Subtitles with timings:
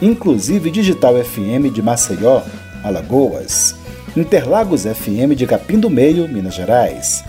[0.00, 2.42] inclusive Digital FM de Maceió,
[2.82, 3.74] Alagoas,
[4.16, 7.24] Interlagos FM de Capim do Meio, Minas Gerais,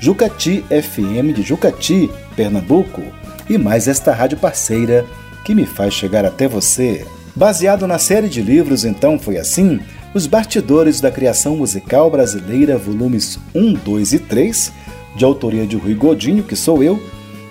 [0.00, 3.02] Jucati FM de Jucati, Pernambuco,
[3.48, 5.04] e mais esta rádio parceira
[5.44, 7.06] que me faz chegar até você.
[7.34, 9.80] Baseado na série de livros Então Foi Assim,
[10.14, 14.72] Os Bastidores da Criação Musical Brasileira, volumes 1, 2 e 3,
[15.16, 17.00] de autoria de Rui Godinho, que sou eu,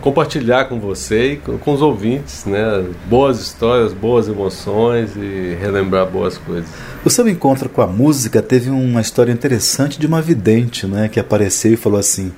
[0.02, 2.86] compartilhar com você e com os ouvintes, né?
[3.10, 6.70] Boas histórias, boas emoções e relembrar boas coisas.
[7.04, 11.10] O seu encontro com a música teve uma história interessante de uma vidente, né?
[11.10, 12.32] Que apareceu e falou assim: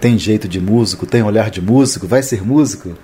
[0.00, 2.96] tem jeito de músico, tem olhar de músico, vai ser músico?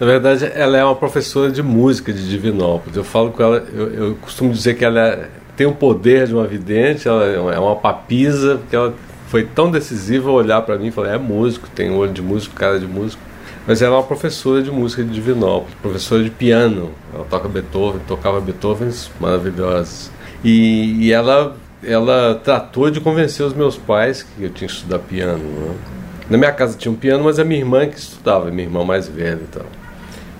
[0.00, 2.96] Na verdade, ela é uma professora de música de Divinópolis.
[2.96, 6.34] Eu falo com ela, eu, eu costumo dizer que ela é, tem o poder de
[6.34, 8.94] uma vidente, ela é uma papisa, porque ela
[9.26, 12.78] foi tão decisiva olhar para mim e falar: é músico, tem olho de músico, cara
[12.78, 13.20] de músico.
[13.66, 16.92] Mas ela é uma professora de música de Divinópolis, professora de piano.
[17.12, 20.10] Ela toca Beethoven, tocava Beethovens maravilhosos.
[20.42, 25.00] E, e ela, ela tratou de convencer os meus pais que eu tinha que estudar
[25.00, 25.42] piano.
[25.42, 25.74] Né?
[26.30, 29.06] Na minha casa tinha um piano, mas a minha irmã que estudava, minha irmã mais
[29.06, 29.66] velha e tal.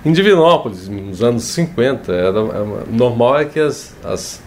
[0.05, 4.41] Em Divinópolis, nos anos 50, era, era normal é que as, as,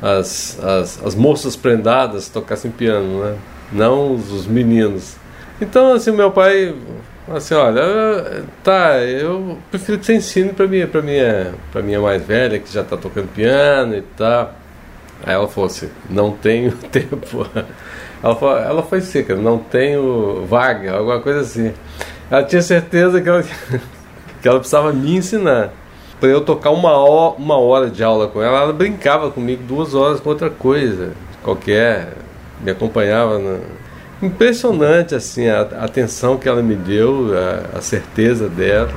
[0.00, 3.36] as, as, as moças prendadas tocassem piano, né?
[3.70, 5.16] não os, os meninos.
[5.60, 6.74] Então, assim, meu pai,
[7.28, 12.24] assim, olha, tá, eu prefiro que você ensine para minha, para minha, para minha mais
[12.24, 14.54] velha que já está tocando piano e tal.
[15.24, 17.46] Aí ela falou assim, não tenho tempo.
[18.22, 21.72] Ela, falou, ela foi seca, não tenho vaga, alguma coisa assim.
[22.30, 23.44] Ela tinha certeza que ela
[24.44, 25.72] que ela precisava me ensinar.
[26.20, 29.94] Para eu tocar uma hora, uma hora de aula com ela, ela brincava comigo duas
[29.94, 31.12] horas com outra coisa,
[31.42, 32.12] qualquer,
[32.60, 33.38] me acompanhava.
[33.38, 33.60] Na...
[34.20, 38.92] Impressionante assim a, atenção que ela me deu, a, a certeza dela.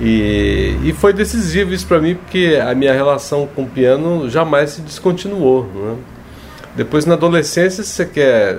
[0.00, 4.70] E, e, foi decisivo isso para mim, porque a minha relação com o piano jamais
[4.70, 5.66] se descontinuou.
[5.72, 5.96] Né?
[6.74, 8.58] Depois, na adolescência, você quer.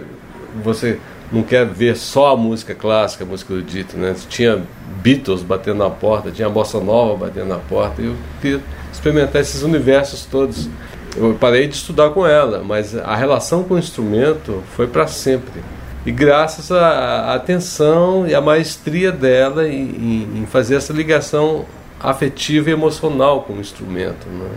[0.64, 0.98] Você
[1.32, 4.16] não quer ver só a música clássica, a música erudita, né?
[4.28, 4.64] Tinha
[5.02, 8.60] Beatles batendo na porta, tinha Bossa Nova batendo na porta, eu queria
[8.92, 10.68] experimentar esses universos todos.
[11.16, 15.62] eu parei de estudar com ela, mas a relação com o instrumento foi para sempre.
[16.06, 21.66] E graças à atenção e à maestria dela em, em, fazer essa ligação
[22.00, 24.28] afetiva e emocional com o instrumento.
[24.28, 24.50] Né?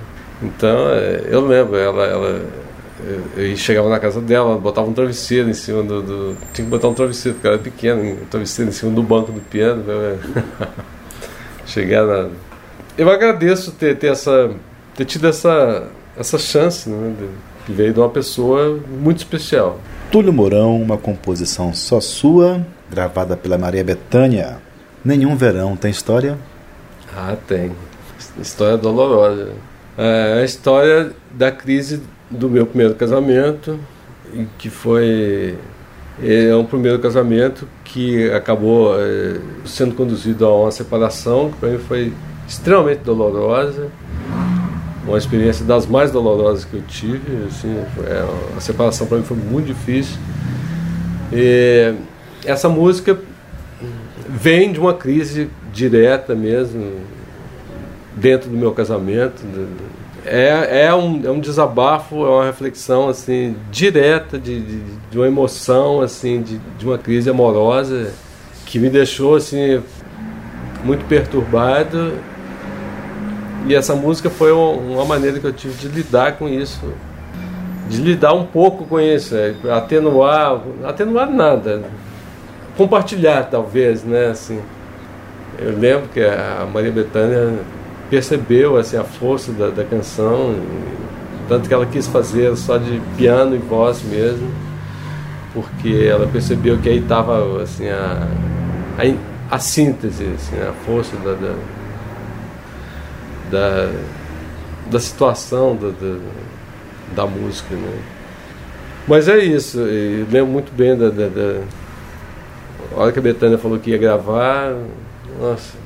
[0.43, 2.43] Então, é, eu lembro, ela, ela
[3.37, 6.89] eu chegava na casa dela, botava um travesseiro em cima do, do, Tinha que botar
[6.89, 9.83] um travesseiro, porque ela era pequena, um travesseiro em cima do banco do piano.
[9.83, 10.19] Né?
[11.67, 12.29] Chegar na.
[12.97, 14.51] Eu agradeço ter, ter, essa,
[14.95, 17.15] ter tido essa, essa chance, né?
[17.65, 19.81] que veio de uma pessoa muito especial.
[20.11, 24.59] Túlio Mourão, uma composição só sua, gravada pela Maria Bethânia.
[25.05, 26.39] Nenhum verão tem história?
[27.17, 27.73] Ah, tem.
[28.41, 29.53] História dolorosa.
[29.97, 32.03] É a história da crise
[32.33, 33.79] do meu primeiro casamento,
[34.59, 35.57] que foi
[36.23, 41.79] é um primeiro casamento que acabou é, sendo conduzido a uma separação que para mim
[41.79, 42.13] foi
[42.47, 43.89] extremamente dolorosa,
[45.07, 47.47] uma experiência das mais dolorosas que eu tive.
[47.47, 47.77] Assim,
[48.07, 48.27] é,
[48.57, 50.17] a separação para mim foi muito difícil.
[51.33, 51.95] E
[52.45, 53.19] essa música
[54.29, 57.01] vem de uma crise direta mesmo
[58.15, 59.43] dentro do meu casamento,
[60.25, 64.81] é, é, um, é um desabafo, é uma reflexão assim direta de, de,
[65.11, 68.13] de uma emoção assim de, de uma crise amorosa
[68.65, 69.83] que me deixou assim
[70.85, 72.15] muito perturbado.
[73.67, 76.93] E essa música foi uma, maneira que eu tive de lidar com isso
[77.89, 81.83] de lidar um pouco com isso é, atenuar atenuar nada
[82.77, 84.61] compartilhar talvez né assim.
[85.59, 87.59] Eu lembro que a Maria Bethânia
[88.13, 90.55] percebeu assim, a força da, da canção,
[91.49, 94.51] tanto que ela quis fazer só de piano e voz mesmo,
[95.55, 98.29] porque ela percebeu que aí estava assim, a,
[98.99, 101.55] a, a, síntese, assim, a força da, da,
[103.51, 103.93] da,
[104.91, 106.19] da situação da, da,
[107.17, 107.75] da, música.
[107.75, 107.99] Né?
[109.09, 111.63] Mas é isso, eu lembro muito bem da, da, da
[112.95, 114.75] a hora que a Betânia falou que ia gravar,
[115.41, 115.82] nossa,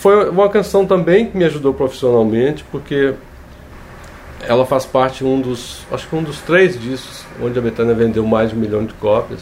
[0.00, 3.12] foi uma canção também que me ajudou profissionalmente, porque
[4.48, 8.24] ela faz parte um dos, acho que um dos três discos onde a Betânia vendeu
[8.24, 9.40] mais de um milhão de cópias.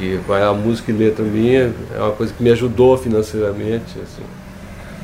[0.00, 3.98] E vai a música e letra minha, é uma coisa que me ajudou financeiramente.
[4.00, 4.22] Assim.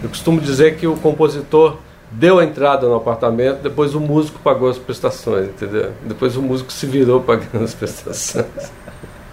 [0.01, 4.69] Eu costumo dizer que o compositor deu a entrada no apartamento, depois o músico pagou
[4.69, 5.91] as prestações, entendeu?
[6.05, 8.71] Depois o músico se virou pagando as prestações.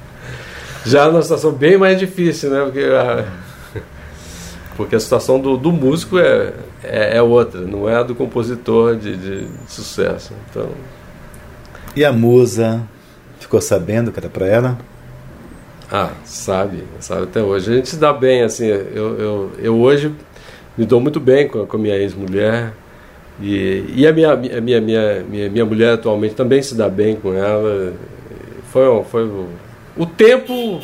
[0.83, 2.63] Já numa situação bem mais difícil, né?
[2.63, 3.52] Porque a
[4.75, 6.53] porque a situação do, do músico é,
[6.83, 10.33] é, é, outra, não é a do compositor de, de, sucesso.
[10.49, 10.69] Então...
[11.95, 12.81] E a musa
[13.39, 14.77] ficou sabendo que era para ela?
[15.91, 17.71] Ah, sabe, sabe até hoje.
[17.71, 20.11] A gente se dá bem, assim, eu, eu, eu hoje
[20.75, 22.73] me dou muito bem com a, com a minha ex-mulher.
[23.39, 27.33] E, e a minha, minha, minha, minha, minha mulher atualmente também se dá bem com
[27.33, 27.93] ela.
[28.71, 29.47] Foi, foi o,
[29.95, 30.79] o tempo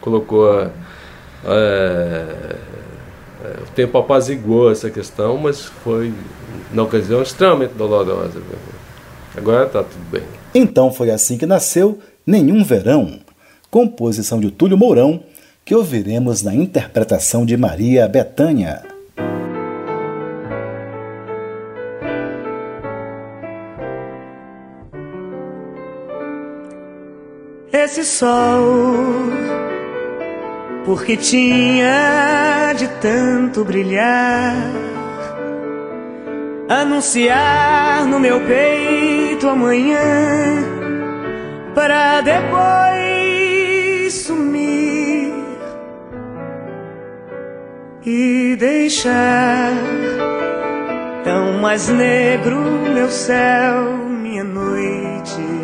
[0.00, 0.70] colocou a,
[1.44, 2.67] a
[3.44, 6.12] é, o tempo apaziguou essa questão, mas foi,
[6.72, 8.40] na ocasião, extremamente dolorosa.
[9.36, 10.22] Agora está tudo bem.
[10.54, 13.20] Então foi assim que nasceu Nenhum Verão,
[13.70, 15.22] composição de Túlio Mourão,
[15.64, 18.82] que ouviremos na interpretação de Maria Betânia.
[27.72, 28.28] Esse sol
[30.88, 34.56] porque tinha de tanto brilhar,
[36.66, 39.98] anunciar no meu peito amanhã,
[41.74, 45.34] para depois sumir
[48.06, 49.74] e deixar
[51.22, 52.62] tão mais negro
[52.94, 55.57] meu céu, minha noite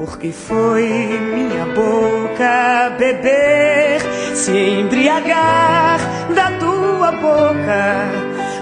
[0.00, 4.00] porque foi minha boca beber,
[4.34, 6.00] se embriagar
[6.34, 8.08] da tua boca,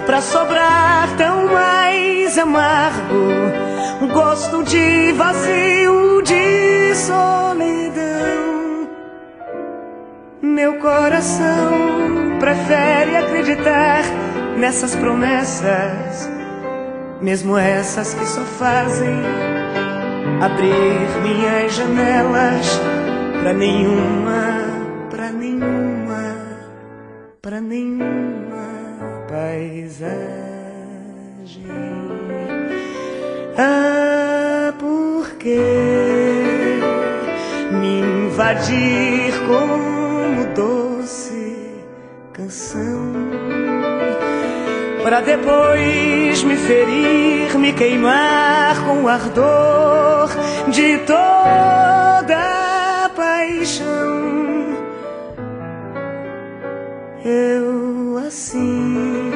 [0.05, 3.29] pra sobrar tão mais amargo,
[4.13, 8.89] gosto de vazio, de solidão.
[10.41, 14.03] Meu coração prefere acreditar
[14.57, 16.29] nessas promessas,
[17.21, 19.58] mesmo essas que só fazem
[20.41, 22.79] abrir minhas janelas
[23.39, 26.35] para nenhuma, para nenhuma,
[27.41, 28.67] para nenhuma
[29.27, 30.19] paisagem.
[33.57, 35.59] Ah, porque
[37.71, 41.57] me invadir como doce
[42.31, 43.29] canção
[45.03, 50.29] Pra depois me ferir, me queimar com o ardor
[50.69, 52.39] de toda
[53.15, 53.85] paixão.
[57.23, 59.31] Eu assim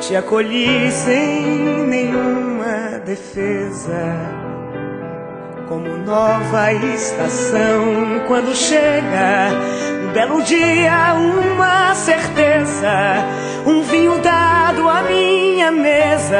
[0.00, 4.47] te acolhi sem nenhuma defesa
[5.68, 9.50] como nova estação quando chega
[10.02, 12.88] um belo dia, uma certeza,
[13.66, 16.38] um vinho dado à minha mesa,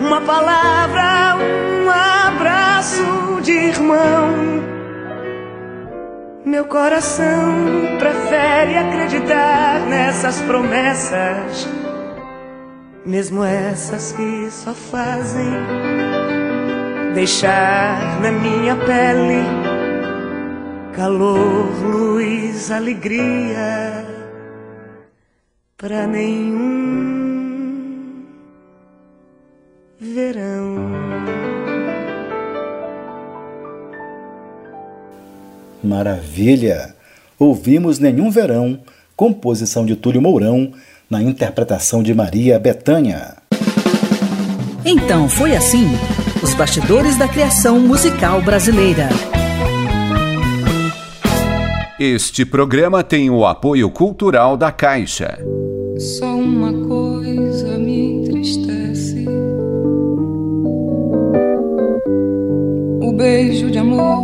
[0.00, 1.36] uma palavra,
[1.84, 4.62] um abraço de irmão.
[6.44, 11.68] Meu coração prefere acreditar nessas promessas,
[13.04, 16.03] mesmo essas que só fazem
[17.14, 19.44] deixar na minha pele
[20.92, 24.04] calor, luz, alegria
[25.76, 26.64] para nenhum
[30.00, 30.74] verão.
[35.82, 36.94] Maravilha!
[37.38, 38.80] Ouvimos Nenhum Verão,
[39.14, 40.72] composição de Túlio Mourão,
[41.10, 43.36] na interpretação de Maria Betânia.
[44.84, 45.88] Então foi assim
[46.44, 49.08] os bastidores da criação musical brasileira.
[51.98, 55.38] Este programa tem o apoio cultural da Caixa.
[55.96, 59.24] Só uma coisa me entristece:
[63.00, 64.22] o beijo de amor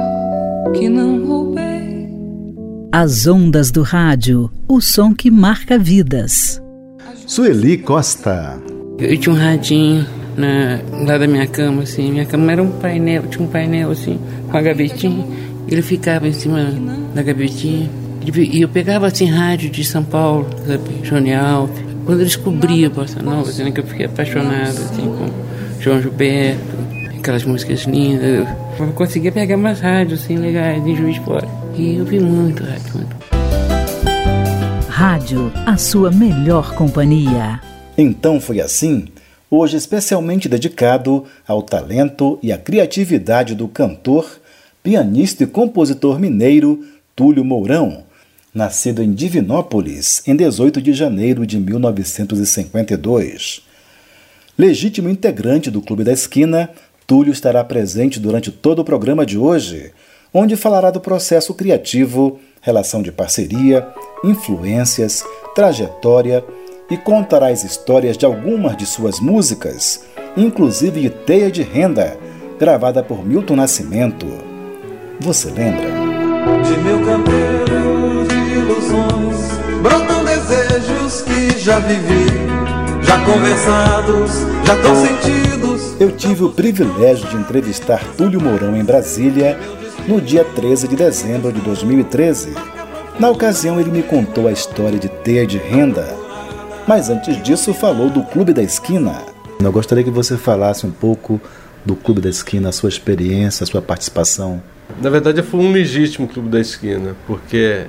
[0.75, 2.07] que não roubei.
[2.93, 6.61] As ondas do rádio, o som que marca vidas.
[7.27, 8.61] Sueli Costa.
[8.99, 12.11] Eu tinha um radinho na, lá da minha cama, assim.
[12.11, 14.19] Minha cama era um painel, tinha um painel, assim,
[14.51, 15.25] com a gavetinha.
[15.69, 16.73] Ele ficava em cima
[17.15, 17.89] da gavetinha.
[18.27, 21.85] E eu pegava, assim, rádio de São Paulo, sabe, Alves.
[22.05, 26.61] Quando eu descobri a Bossa Nova, assim, que eu fiquei apaixonado, assim, com João Gilberto,
[27.17, 28.49] aquelas músicas lindas.
[28.79, 31.47] Eu conseguia pegar mais rádios, assim, legais, em Juiz de Fora.
[31.77, 33.17] E eu vi muito rádio, muito.
[34.89, 37.61] Rádio, a sua melhor companhia.
[37.97, 39.07] Então foi assim
[39.51, 44.41] hoje especialmente dedicado ao talento e à criatividade do cantor,
[44.83, 46.85] pianista e compositor mineiro
[47.17, 48.05] Túlio Mourão,
[48.55, 53.63] nascido em Divinópolis em 18 de janeiro de 1952.
[54.57, 56.71] Legítimo integrante do Clube da Esquina,
[57.07, 59.91] Túlio estará presente durante todo o programa de hoje,
[60.33, 63.85] onde falará do processo criativo, relação de parceria,
[64.23, 66.45] influências, trajetória
[66.91, 70.05] e contará as histórias de algumas de suas músicas,
[70.37, 72.19] inclusive de Teia de Renda,
[72.59, 74.27] gravada por Milton Nascimento.
[75.21, 75.87] Você lembra?
[76.65, 79.51] De meu campeiro de ilusões
[79.83, 82.27] brotam desejos que já vivi,
[83.03, 84.31] já conversados,
[84.65, 86.01] já tão sentidos.
[86.01, 89.59] Eu tive o privilégio de entrevistar Túlio Mourão em Brasília
[90.09, 92.55] no dia 13 de dezembro de 2013.
[93.19, 96.20] Na ocasião, ele me contou a história de Teia de Renda,
[96.87, 99.23] mas antes disso, falou do Clube da Esquina.
[99.63, 101.41] Eu gostaria que você falasse um pouco
[101.85, 104.63] do Clube da Esquina, a sua experiência, a sua participação.
[105.01, 107.87] Na verdade, foi um legítimo Clube da Esquina, porque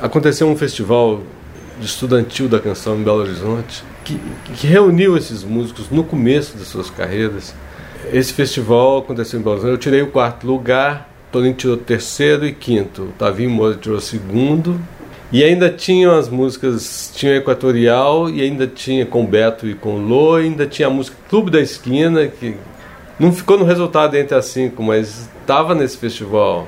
[0.00, 1.20] aconteceu um festival
[1.78, 4.18] de estudantil da canção em Belo Horizonte que,
[4.56, 7.54] que reuniu esses músicos no começo das suas carreiras.
[8.12, 9.72] Esse festival aconteceu em Belo Horizonte.
[9.72, 14.80] Eu tirei o quarto lugar, Toninho tirou terceiro e quinto, o Tavinho Moura tirou segundo
[15.32, 20.34] e ainda tinham as músicas, tinha Equatorial e ainda tinha com Beto e com Lô,
[20.34, 22.56] ainda tinha a música Clube da Esquina, que
[23.18, 26.66] não ficou no resultado entre as cinco, mas estava nesse festival.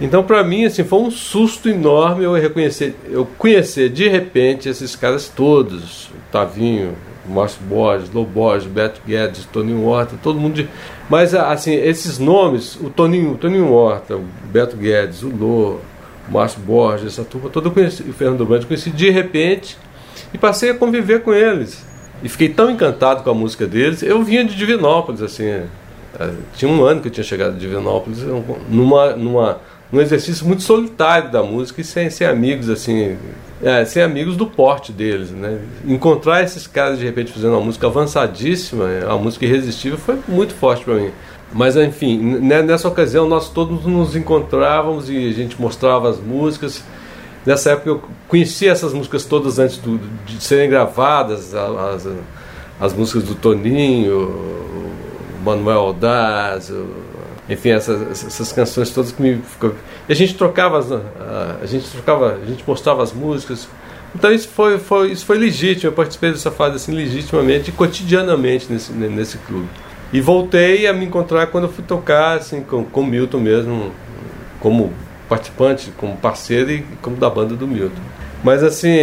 [0.00, 4.96] Então, para mim, assim, foi um susto enorme eu reconhecer, eu conhecer de repente esses
[4.96, 6.94] caras todos, o Tavinho,
[7.28, 10.68] o Márcio Borges, Lô Borges, Beto Guedes, Toninho Horta, todo mundo de...
[11.08, 15.78] Mas, assim, esses nomes, o Toninho, o Toninho Horta, o Beto Guedes, o Lô,
[16.30, 19.76] Márcio Borges, essa turma toda eu conheci, o Fernando Brandt, conheci de repente
[20.32, 21.84] e passei a conviver com eles.
[22.22, 24.02] E fiquei tão encantado com a música deles.
[24.02, 25.46] Eu vinha de Divinópolis, assim.
[25.48, 25.68] É,
[26.54, 28.18] tinha um ano que eu tinha chegado de Divinópolis,
[28.68, 29.60] numa, numa,
[29.90, 33.16] num exercício muito solitário da música e sem, sem amigos, assim.
[33.62, 35.58] É, sem amigos do porte deles, né?
[35.86, 40.84] Encontrar esses caras de repente fazendo uma música avançadíssima, uma música irresistível, foi muito forte
[40.84, 41.10] para mim.
[41.52, 46.82] Mas enfim, nessa ocasião nós todos nos encontrávamos e a gente mostrava as músicas.
[47.44, 52.06] Nessa época eu conhecia essas músicas todas antes do, de serem gravadas, as,
[52.78, 56.72] as músicas do Toninho, o Manuel Aldaz,
[57.48, 59.74] enfim, essas, essas canções todas que me ficou.
[60.08, 60.78] E a gente trocava,
[61.60, 63.66] a gente trocava, a gente mostrava as músicas,
[64.14, 68.72] Então isso foi, foi, isso foi legítimo, eu participei dessa fase assim legitimamente e cotidianamente
[68.72, 69.68] nesse, nesse clube.
[70.12, 73.92] E voltei a me encontrar quando eu fui tocar assim, com, o Milton mesmo,
[74.58, 74.92] como
[75.28, 78.00] participante, como parceiro e como da banda do Milton.
[78.42, 78.96] Mas assim,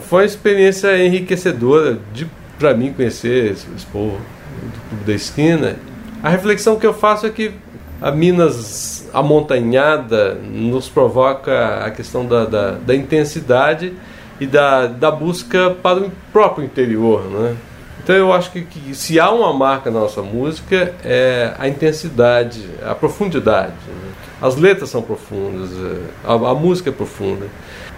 [0.00, 2.26] foi uma experiência enriquecedora de
[2.58, 5.76] para mim conhecer esse, esse povo do Clube da Esquina.
[6.22, 7.52] A reflexão que eu faço é que
[8.00, 13.92] a Minas amontanhada nos provoca a questão da, da, da intensidade
[14.40, 17.56] e da, da busca para o próprio interior, né?
[18.02, 22.68] Então eu acho que, que, se há uma marca na nossa música é a intensidade,
[22.84, 23.74] a profundidade.
[23.86, 24.12] Né?
[24.40, 27.46] As letras são profundas, é, a, a, música é profunda.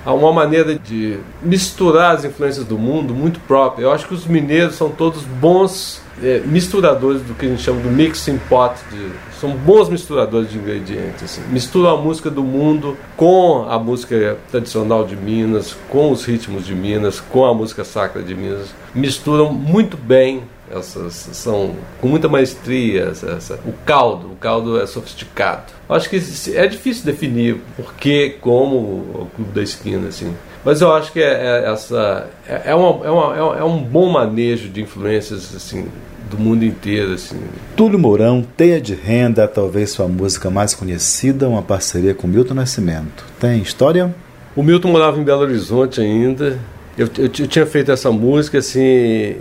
[0.05, 3.85] Há uma maneira de misturar as influências do mundo muito própria.
[3.85, 7.81] Eu acho que os mineiros são todos bons é, misturadores do que a gente chama
[7.81, 8.75] do mixing pot.
[8.91, 11.23] De, são bons misturadores de ingredientes.
[11.25, 11.43] Assim.
[11.51, 16.75] Misturam a música do mundo com a música tradicional de Minas, com os ritmos de
[16.75, 18.75] Minas, com a música sacra de Minas.
[18.95, 25.73] Misturam muito bem essas são com muita maestria essa, o caldo o caldo é sofisticado
[25.89, 26.21] acho que
[26.55, 31.21] é difícil definir por que como o clube da esquina assim mas eu acho que
[31.21, 35.87] é, é essa é, é, uma, é, uma, é um bom manejo de influências assim
[36.31, 37.39] do mundo inteiro assim.
[37.77, 43.25] Túlio Mourão, Teia de Renda, talvez sua música mais conhecida, uma parceria com Milton Nascimento.
[43.39, 44.15] Tem história?
[44.57, 46.59] O Milton morava em Belo Horizonte ainda.
[46.97, 49.37] Eu, eu, eu tinha feito essa música assim,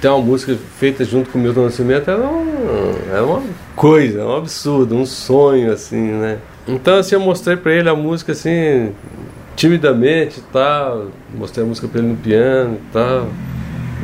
[0.00, 3.42] tem uma música feita junto com o Milton Nascimento era, um, era uma
[3.74, 6.38] coisa, um absurdo, um sonho assim, né?
[6.68, 8.92] Então assim eu mostrei para ele a música assim
[9.56, 13.28] timidamente tal, mostrei a música para ele no piano e tal.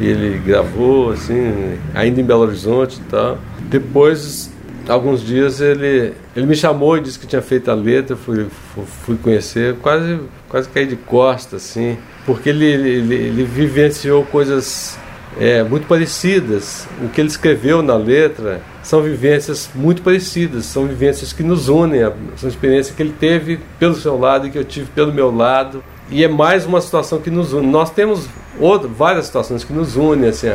[0.01, 3.39] E ele gravou, assim, ainda em Belo Horizonte e tal.
[3.61, 4.51] Depois,
[4.89, 8.85] alguns dias, ele, ele me chamou e disse que tinha feito a letra, fui, fui,
[8.85, 10.19] fui conhecer, quase,
[10.49, 14.99] quase caí de costa, assim, porque ele, ele, ele vivenciou coisas
[15.39, 16.87] é, muito parecidas.
[17.03, 22.01] O que ele escreveu na letra são vivências muito parecidas, são vivências que nos unem,
[22.37, 25.83] são experiências que ele teve pelo seu lado e que eu tive pelo meu lado.
[26.11, 27.67] E é mais uma situação que nos une.
[27.67, 30.49] Nós temos outro, várias situações que nos unem, assim,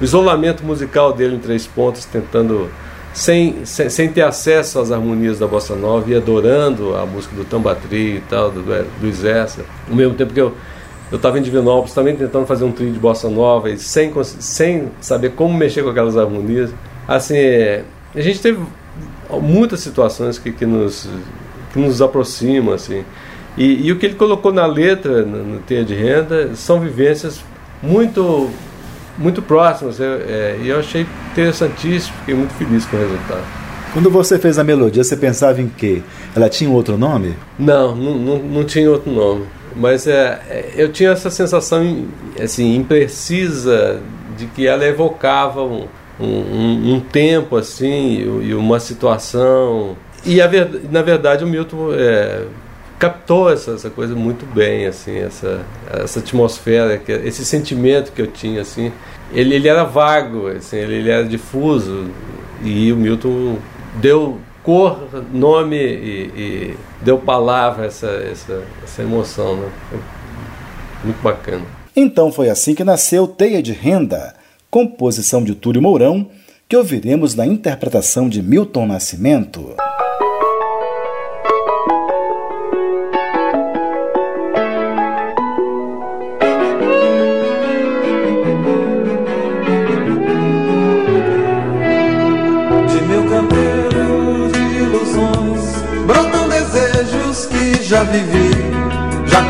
[0.00, 2.68] o isolamento musical dele em três pontos, tentando
[3.12, 7.44] sem, sem, sem, ter acesso às harmonias da bossa nova e adorando a música do
[7.44, 9.64] Tambatri e tal, do, do Zessa.
[9.88, 10.52] Ao mesmo tempo que eu
[11.10, 14.88] eu estava em Divinópolis também tentando fazer um trio de bossa nova e sem, sem
[15.00, 16.70] saber como mexer com aquelas harmonias.
[17.06, 17.36] Assim,
[18.14, 18.58] a gente teve
[19.30, 21.08] muitas situações que, que, nos,
[21.72, 23.04] que nos aproximam, assim.
[23.56, 27.40] E, e, o que ele colocou na letra, no, no Teia de Renda, são vivências
[27.82, 28.50] muito
[29.16, 30.00] muito próximas.
[30.00, 33.44] Eu, é, e eu achei interessantíssimo, fiquei muito feliz com o resultado.
[33.92, 36.02] Quando você fez a melodia, você pensava em quê?
[36.34, 37.36] Ela tinha outro nome?
[37.56, 39.44] Não, não, não, não tinha outro nome.
[39.76, 42.06] Mas é, é, eu tinha essa sensação
[42.40, 44.00] assim, imprecisa
[44.36, 45.86] de que ela evocava um,
[46.20, 49.96] um, um tempo assim e uma situação.
[50.24, 50.48] E a,
[50.90, 52.44] na verdade o Milton é,
[52.98, 55.60] captou essa, essa coisa muito bem, assim, essa,
[55.92, 58.92] essa atmosfera, esse sentimento que eu tinha, assim.
[59.32, 62.06] Ele, ele era vago, assim, ele, ele era difuso
[62.62, 63.58] e o Milton
[63.96, 69.70] deu cor, nome e, e deu palavra a essa, essa, essa emoção, né?
[71.04, 71.64] Muito bacana.
[71.94, 74.34] Então foi assim que nasceu Teia de Renda,
[74.70, 76.28] composição de Túlio Mourão,
[76.68, 79.76] que ouviremos na interpretação de Milton Nascimento.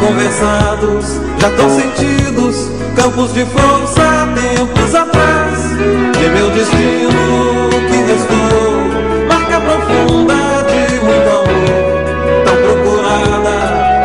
[0.06, 5.58] Conversados, já tão sentidos, campos de força tempos atrás.
[6.18, 10.34] De meu destino que restou, marca profunda
[10.68, 13.56] de muito amor, tão procurada,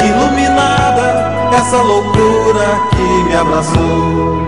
[0.05, 4.38] iluminada, essa loucura que me abraçou.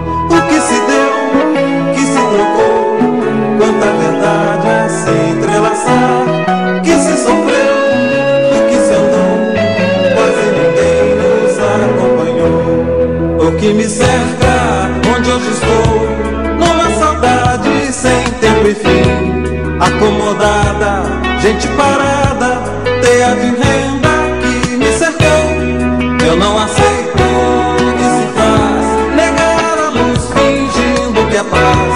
[13.61, 16.09] Que me cerca, onde hoje estou,
[16.57, 19.77] numa saudade sem tempo e fim.
[19.79, 21.03] Acomodada,
[21.39, 22.63] gente parada,
[23.03, 24.09] teia de renda
[24.41, 26.25] que me cercou.
[26.25, 31.93] Eu não aceito o que se faz, negar a luz fingindo que é paz.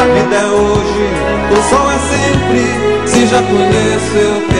[0.00, 1.06] A vida é hoje,
[1.52, 3.06] o sol é sempre.
[3.06, 4.53] Se já conheço, eu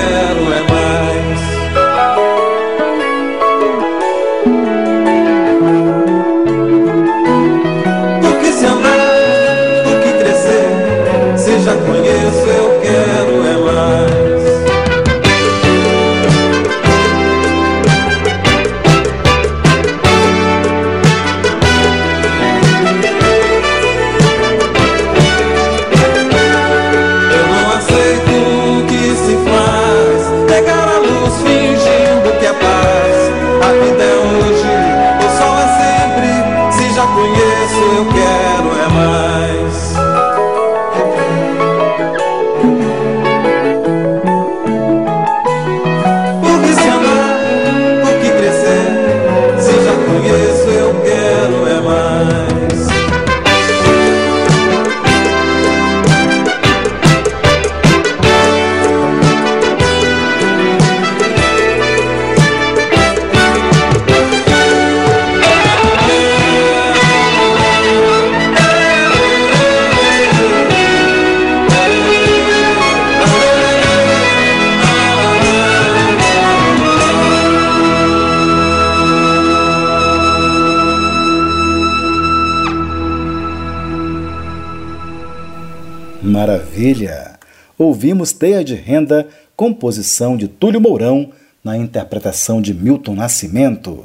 [88.14, 91.30] Ouvimos Teia de Renda, composição de Túlio Mourão,
[91.64, 94.04] na interpretação de Milton Nascimento.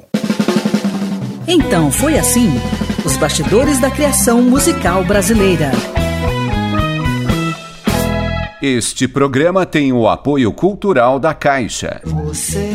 [1.48, 2.50] Então foi assim:
[3.06, 5.69] os bastidores da criação musical brasileira.
[8.60, 12.02] Este programa tem o apoio cultural da Caixa.
[12.04, 12.68] Você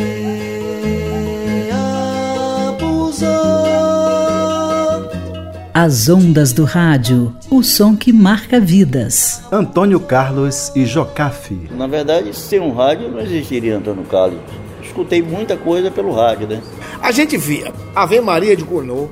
[5.85, 9.43] As ondas do rádio, o som que marca vidas.
[9.53, 11.69] Antônio Carlos e Jocafe.
[11.73, 14.41] Na verdade, sem um rádio não existiria Antônio Carlos.
[14.83, 16.63] Escutei muita coisa pelo rádio, né?
[17.03, 19.11] A gente via Ave Maria de Gounod,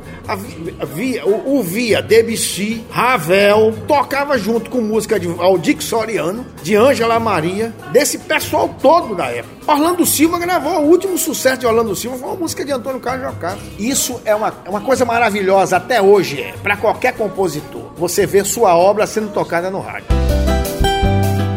[0.94, 8.18] via, ouvia Debussy, Ravel, tocava junto com música de Aldic Soriano, de Ângela Maria, desse
[8.18, 9.52] pessoal todo da época.
[9.66, 13.32] Orlando Silva gravou o último sucesso de Orlando Silva, foi uma música de Antônio Carlos
[13.32, 13.60] Jocado.
[13.78, 17.92] Isso é uma, é uma coisa maravilhosa, até hoje é, para qualquer compositor.
[17.96, 20.08] Você vê sua obra sendo tocada no rádio.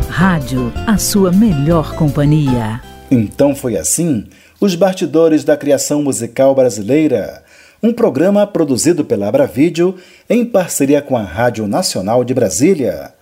[0.10, 2.82] Rádio, a sua melhor companhia.
[3.12, 4.26] Então foi assim
[4.60, 7.44] Os Bastidores da Criação Musical Brasileira,
[7.86, 9.96] um programa produzido pela Abravídeo
[10.28, 13.14] em parceria com a Rádio Nacional de Brasília,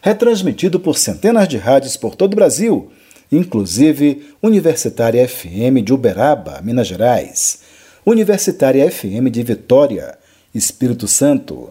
[0.00, 2.92] retransmitido por centenas de rádios por todo o Brasil,
[3.32, 7.62] inclusive Universitária FM de Uberaba, Minas Gerais,
[8.06, 10.16] Universitária FM de Vitória,
[10.54, 11.70] Espírito Santo,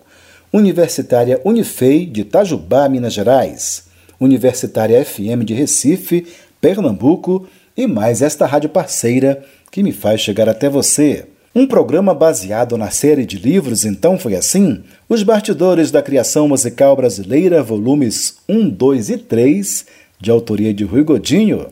[0.52, 3.86] Universitária Unifei de Itajubá, Minas Gerais,
[4.20, 6.28] Universitária FM de Recife,
[6.60, 11.28] Pernambuco e mais esta rádio parceira que me faz chegar até você.
[11.54, 16.96] Um programa baseado na série de livros Então Foi Assim, Os Bastidores da Criação Musical
[16.96, 19.86] Brasileira, volumes 1, 2 e 3,
[20.18, 21.68] de autoria de Rui Godinho.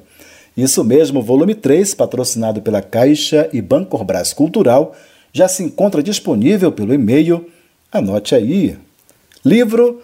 [0.58, 4.94] Isso mesmo, volume 3, patrocinado pela Caixa e Banco Brás Cultural,
[5.32, 7.50] já se encontra disponível pelo e-mail,
[7.89, 8.76] anote aí,
[9.46, 10.02] livro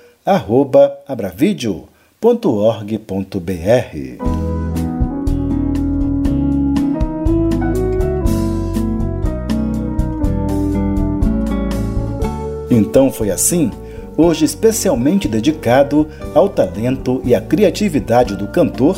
[12.75, 13.71] Então foi assim,
[14.17, 18.97] hoje especialmente dedicado ao talento e à criatividade do cantor,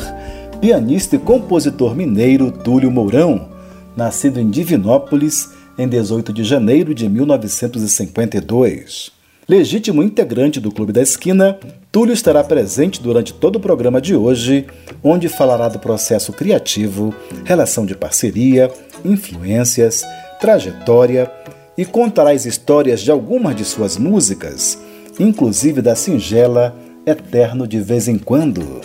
[0.60, 3.48] pianista e compositor mineiro Túlio Mourão,
[3.96, 9.12] nascido em Divinópolis em 18 de janeiro de 1952.
[9.48, 11.56] Legítimo integrante do Clube da Esquina,
[11.92, 14.66] Túlio estará presente durante todo o programa de hoje,
[15.04, 17.14] onde falará do processo criativo,
[17.44, 18.68] relação de parceria,
[19.04, 20.02] influências,
[20.40, 21.30] trajetória
[21.78, 24.76] e contará as histórias de algumas de suas músicas,
[25.16, 28.80] inclusive da singela Eterno de Vez em Quando.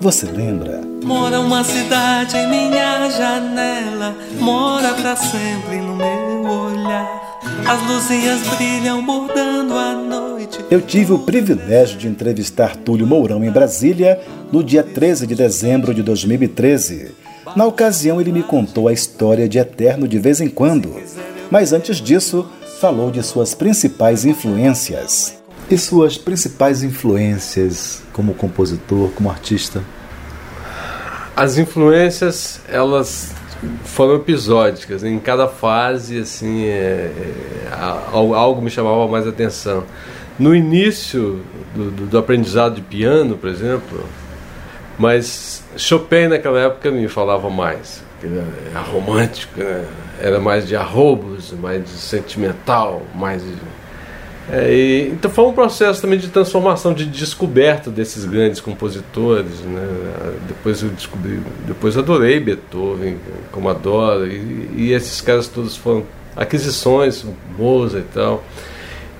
[0.00, 0.80] Você lembra?
[1.02, 7.40] Mora uma cidade em minha janela, mora pra sempre no meu olhar.
[7.66, 10.60] As luzinhas brilham bordando a noite.
[10.70, 14.20] Eu tive o privilégio de entrevistar Túlio Mourão em Brasília
[14.52, 17.10] no dia 13 de dezembro de 2013.
[17.56, 20.94] Na ocasião, ele me contou a história de Eterno de Vez em Quando
[21.50, 22.46] mas antes disso,
[22.80, 25.36] falou de suas principais influências.
[25.70, 29.82] E suas principais influências como compositor, como artista?
[31.36, 33.34] As influências, elas
[33.84, 35.04] foram episódicas.
[35.04, 39.84] Em cada fase, assim, é, é, algo me chamava mais atenção.
[40.38, 41.42] No início
[41.74, 44.04] do, do, do, aprendizado de piano, por exemplo,
[44.98, 48.02] mas Chopin naquela época me falava mais.
[48.22, 49.84] Era romântico, né?
[50.20, 53.54] era mais de arrobos, mais de sentimental, mais de,
[54.50, 59.60] é, e, então foi um processo também de transformação, de descoberta desses grandes compositores.
[59.60, 59.86] Né?
[60.48, 63.18] Depois eu descobri, depois adorei Beethoven,
[63.52, 66.04] como adoro, e, e esses caras todos foram
[66.34, 67.24] aquisições,
[67.58, 68.42] Mozart e tal.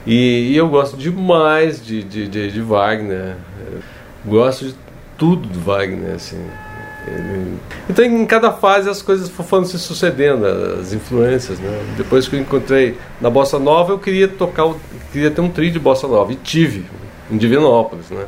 [0.06, 3.36] E, e eu gosto demais de, de, de, de Wagner,
[4.24, 4.74] gosto de
[5.18, 6.42] tudo do Wagner, assim.
[7.88, 11.58] Então, em cada fase, as coisas foram se sucedendo, as influências.
[11.58, 11.94] Né?
[11.96, 14.74] Depois que eu encontrei na Bossa Nova, eu queria tocar,
[15.12, 16.84] queria ter um trio de Bossa Nova, e tive,
[17.30, 18.10] em Divinópolis.
[18.10, 18.24] Né?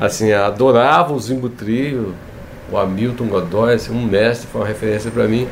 [0.00, 2.14] Assim, adorava o Zimbo Trio,
[2.70, 5.48] o Hamilton Godoy, assim, um mestre, foi uma referência para mim.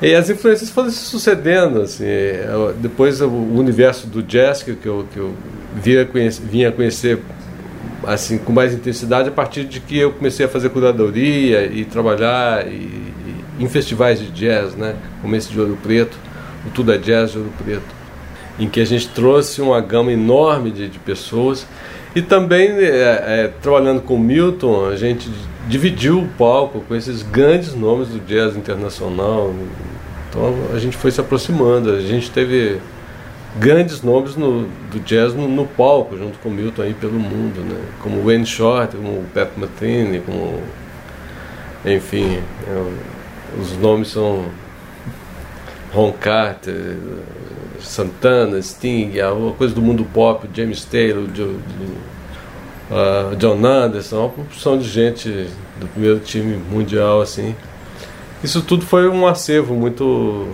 [0.00, 1.82] E as influências foram se sucedendo.
[1.82, 2.04] Assim,
[2.78, 5.34] depois, o universo do jazz, que eu, que eu
[5.74, 7.20] vinha conhecer, vinha conhecer
[8.08, 12.66] assim com mais intensidade a partir de que eu comecei a fazer curadoria e trabalhar
[12.66, 14.96] e, e, em festivais de jazz, né?
[15.20, 16.16] Como esse de Ouro Preto,
[16.66, 17.94] o Tudo é Jazz de Ouro Preto,
[18.58, 21.66] em que a gente trouxe uma gama enorme de, de pessoas
[22.14, 25.30] e também é, é, trabalhando com Milton, a gente
[25.68, 29.54] dividiu o palco com esses grandes nomes do jazz internacional.
[30.28, 32.78] Então a gente foi se aproximando, a gente teve
[33.56, 37.80] grandes nomes no, do jazz no, no, palco, junto com Milton aí pelo mundo, né?
[38.02, 40.62] Como Wayne Short, como Pat Metheny, como
[41.84, 44.46] enfim, é, os nomes são
[45.92, 46.96] Ron Carter,
[47.80, 51.56] Santana, Sting, a coisa do mundo pop, James Taylor, Joe,
[52.90, 57.54] uh, John Anderson, uma porção de gente do primeiro time mundial assim.
[58.42, 60.46] Isso tudo foi um acervo muito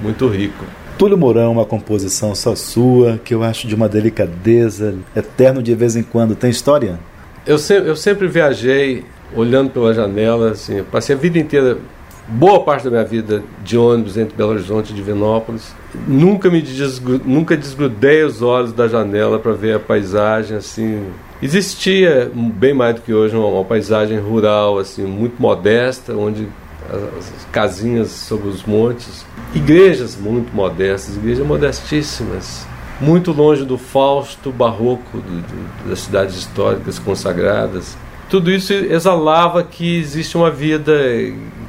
[0.00, 0.64] muito rico.
[0.98, 5.94] Túlio Mourão, uma composição só sua, que eu acho de uma delicadeza, eterno de vez
[5.94, 6.34] em quando.
[6.34, 6.98] Tem história?
[7.46, 11.78] Eu, se, eu sempre viajei olhando pela janela, assim, passei a vida inteira,
[12.26, 15.72] boa parte da minha vida de ônibus entre Belo Horizonte e Divinópolis.
[16.08, 21.06] Nunca me desgru, nunca desgrudei os olhos da janela para ver a paisagem assim.
[21.40, 26.48] Existia bem mais do que hoje uma, uma paisagem rural assim muito modesta, onde
[26.90, 32.66] as casinhas sobre os montes, igrejas muito modestas, igrejas modestíssimas,
[33.00, 37.96] muito longe do fausto barroco do, do, das cidades históricas consagradas.
[38.28, 40.92] Tudo isso exalava que existe uma vida,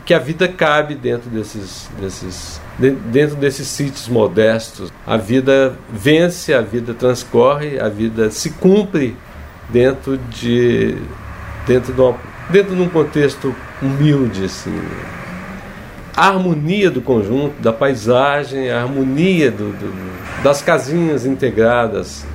[0.06, 4.92] que a vida cabe dentro desses, desses, dentro desses sítios modestos.
[5.08, 9.16] A vida vence, a vida transcorre, a vida se cumpre
[9.70, 10.98] dentro de,
[11.66, 12.18] dentro de, uma,
[12.50, 14.78] dentro de um contexto humilde, assim.
[16.16, 22.26] A harmonia do conjunto, da paisagem, a harmonia do, do, das casinhas integradas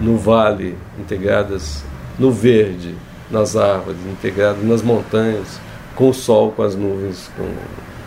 [0.00, 1.84] no vale, integradas
[2.18, 2.94] no verde,
[3.30, 5.60] nas árvores, integradas nas montanhas,
[5.94, 7.44] com o sol, com as nuvens, com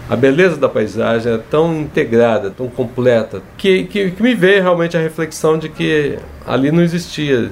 [0.07, 4.95] a beleza da paisagem é tão integrada, tão completa, que, que, que, me veio realmente
[4.95, 7.49] a reflexão de que ali não existia,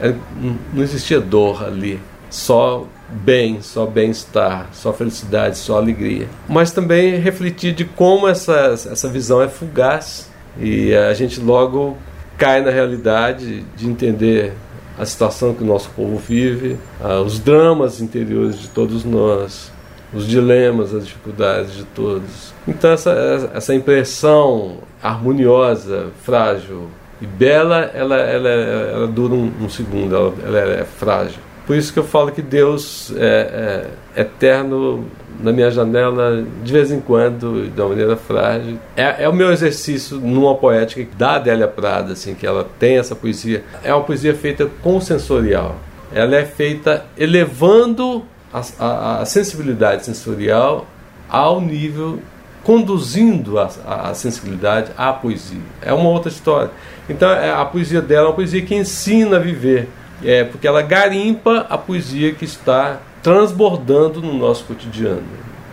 [0.00, 0.14] é,
[0.72, 2.00] não existia dor ali,
[2.30, 6.28] só bem, só bem-estar, só felicidade, só alegria.
[6.48, 11.96] Mas também refletir de como essa, essa visão é fugaz e a gente logo
[12.36, 14.52] cai na realidade de entender
[14.98, 16.76] a situação que o nosso povo vive,
[17.24, 19.70] os dramas interiores de todos nós,
[20.12, 22.52] os dilemas, as dificuldades de todos.
[22.66, 26.88] Então essa, essa impressão harmoniosa, frágil
[27.20, 31.47] e bela, ela, ela, ela dura um, um segundo, ela, ela é frágil.
[31.68, 33.84] Por isso que eu falo que Deus é,
[34.16, 35.04] é eterno
[35.38, 38.78] na minha janela de vez em quando, de uma maneira frágil.
[38.96, 43.14] É, é, o meu exercício numa poética da Adélia Prada, assim, que ela tem essa
[43.14, 43.62] poesia.
[43.84, 45.76] É uma poesia feita com sensorial.
[46.10, 50.86] Ela é feita elevando a, a, a sensibilidade sensorial
[51.28, 52.18] ao nível
[52.64, 55.60] conduzindo a, a, sensibilidade à poesia.
[55.82, 56.70] É uma outra história.
[57.10, 59.86] Então é, a poesia dela é uma poesia que ensina a viver
[60.24, 65.22] é, porque ela garimpa a poesia que está transbordando no nosso cotidiano,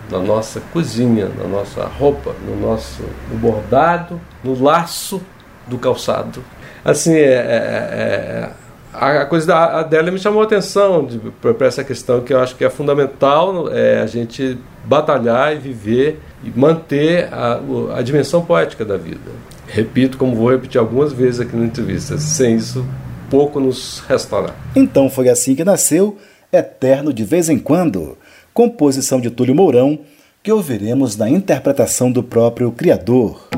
[0.10, 5.21] na nossa cozinha, na nossa roupa, no nosso no bordado, no laço
[5.67, 6.43] do calçado.
[6.84, 11.08] Assim, é, é, é a coisa da, dela me chamou a atenção
[11.41, 16.19] para essa questão que eu acho que é fundamental é a gente batalhar e viver
[16.43, 17.60] e manter a,
[17.97, 19.31] a dimensão poética da vida.
[19.67, 22.86] Repito, como vou repetir algumas vezes aqui na entrevista, sem isso
[23.36, 24.56] pouco nos restará.
[24.74, 26.15] Então foi assim que nasceu
[26.54, 28.17] Eterno de Vez em Quando,
[28.54, 30.00] composição de Túlio Mourão,
[30.41, 33.50] que ouviremos na interpretação do próprio criador.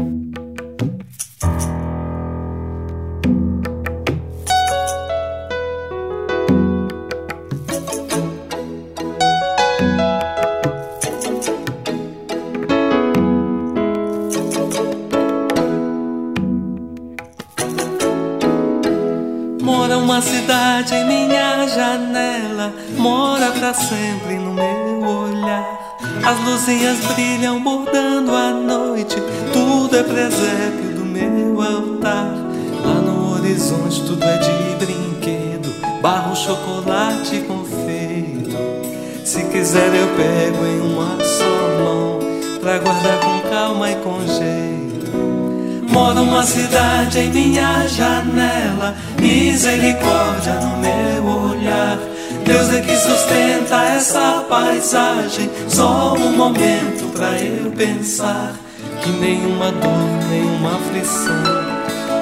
[50.54, 51.98] No meu olhar.
[52.46, 55.50] Deus é que sustenta essa paisagem.
[55.68, 58.54] Só um momento pra eu pensar
[59.02, 61.78] que nenhuma dor, nenhuma aflição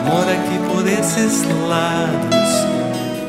[0.06, 2.50] mora aqui por esses lados.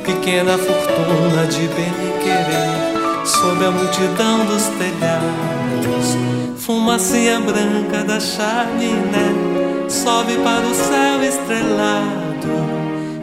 [0.04, 6.16] Pequena fortuna de bem querer sob a multidão dos telhados.
[6.58, 9.34] Fumacinha branca da chaminé
[9.88, 12.25] sobe para o céu estrelado.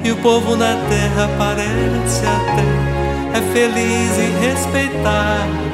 [0.03, 2.93] E o povo na terra parece até
[3.33, 5.73] é feliz e respeitado.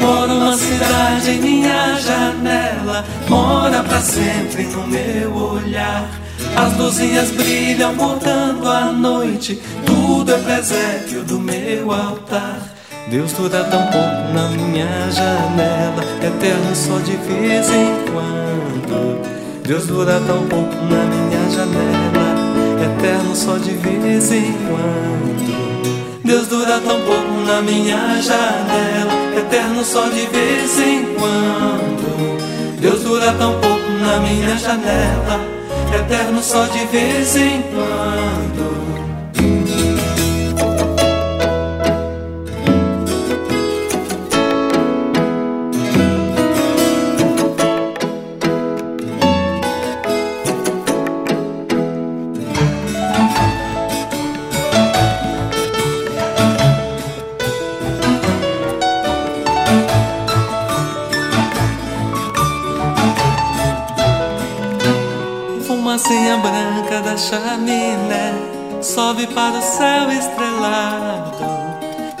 [0.00, 6.08] Mora uma cidade em minha janela, mora pra sempre no meu olhar.
[6.56, 12.60] As luzinhas brilham bordando a noite, tudo é presépio do meu altar.
[13.10, 19.20] Deus dura tão pouco na minha janela, eterno só de vez em quando.
[19.62, 22.29] Deus dura tão pouco na minha janela,
[23.00, 26.20] eterno só de vez em quando.
[26.22, 32.78] Deus dura tão pouco na minha janela, eterno só de vez em quando.
[32.78, 35.40] Deus dura tão pouco na minha janela,
[35.98, 38.89] eterno só de vez em quando.
[69.34, 71.44] Para o céu estrelado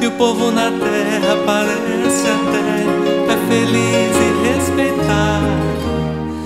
[0.00, 5.70] e o povo na terra parece até é feliz e respeitado.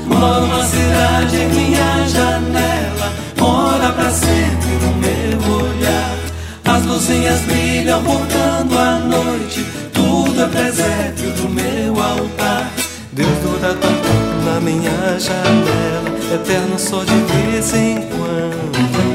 [0.07, 6.17] Moro numa cidade em minha janela, mora pra sempre no meu olhar.
[6.65, 12.71] As luzinhas brilham bordando a noite, tudo é presépio do meu altar.
[13.13, 19.14] Deus dura pouco na minha janela, eterno só de vez em quando.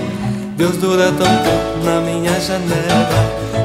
[0.60, 3.20] Deus dura tão pouco na minha janela,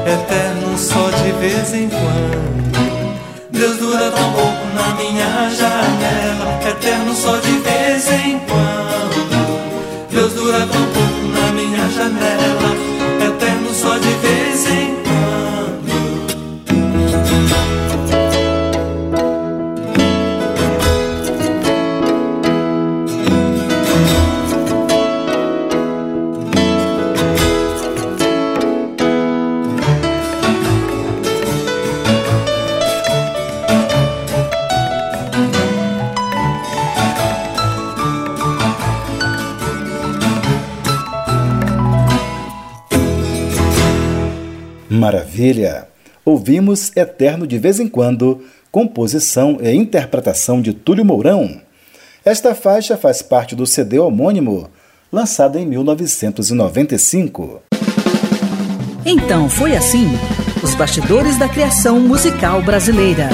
[0.07, 3.51] eterno só de vez em quando.
[3.51, 10.07] Deus dura tão pouco na minha janela, eterno só de vez em quando.
[10.09, 12.71] Deus dura tão pouco na minha janela,
[45.05, 45.87] Maravilha!
[46.25, 51.61] Ouvimos Eterno de vez em quando, composição e interpretação de Túlio Mourão.
[52.25, 54.67] Esta faixa faz parte do CD homônimo,
[55.11, 57.61] lançado em 1995.
[59.05, 60.07] Então foi assim:
[60.63, 63.29] os bastidores da criação musical brasileira.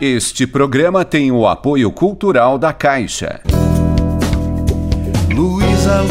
[0.00, 3.40] Este programa tem o apoio cultural da Caixa.
[5.34, 6.02] Luísa,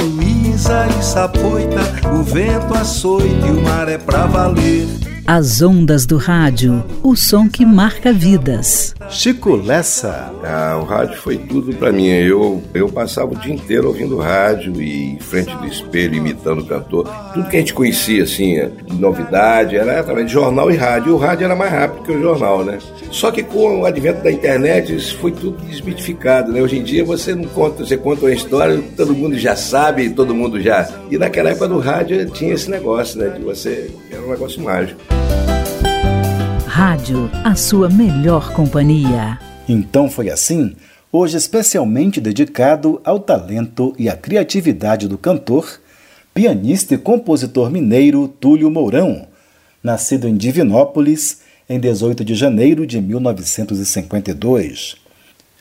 [0.55, 1.81] Luísa e Sapoita,
[2.17, 5.04] o vento açoita e o mar é pra valer.
[5.27, 8.93] As ondas do rádio, o som que marca vidas.
[9.09, 10.31] Chico Lessa.
[10.43, 12.05] Ah, o rádio foi tudo para mim.
[12.05, 16.65] Eu, eu passava o dia inteiro ouvindo rádio e em frente do espelho, imitando o
[16.67, 17.09] cantor.
[17.33, 18.69] Tudo que a gente conhecia, assim,
[18.99, 21.09] novidade, era através de jornal e rádio.
[21.09, 22.77] E o rádio era mais rápido que o jornal, né?
[23.09, 26.61] Só que com o advento da internet, isso foi tudo desmitificado, né?
[26.61, 30.35] Hoje em dia você não conta, você conta uma história, todo mundo já sabe, todo
[30.35, 30.87] mundo já.
[31.09, 33.29] E naquela época do rádio tinha esse negócio, né?
[33.29, 33.89] De você.
[34.11, 35.14] Era um negócio mágico.
[36.77, 39.39] Rádio, a sua melhor companhia.
[39.65, 40.75] Então foi assim,
[41.09, 45.79] hoje especialmente dedicado ao talento e à criatividade do cantor,
[46.33, 49.25] pianista e compositor mineiro Túlio Mourão,
[49.81, 54.97] nascido em Divinópolis em 18 de janeiro de 1952.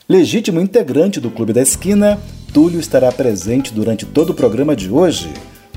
[0.09, 2.19] Legítimo integrante do Clube da Esquina,
[2.53, 5.29] Túlio estará presente durante todo o programa de hoje,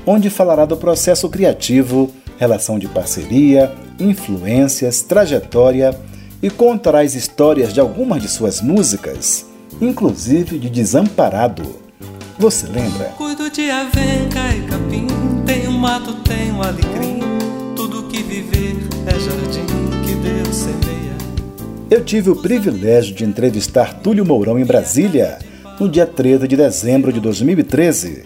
[0.05, 5.93] onde falará do processo criativo, relação de parceria, influências, trajetória
[6.41, 9.45] e contará as histórias de algumas de suas músicas,
[9.81, 11.63] inclusive de Desamparado.
[12.37, 13.09] Você lembra?
[13.17, 15.07] Cuido de avenca e capim,
[15.67, 16.15] um mato,
[16.55, 17.19] um alecrim,
[17.75, 19.65] tudo que viver é jardim
[20.05, 21.17] que Deus semeia.
[21.91, 25.39] Eu tive o privilégio de entrevistar Túlio Mourão em Brasília,
[25.77, 28.23] no dia 13 de dezembro de 2013.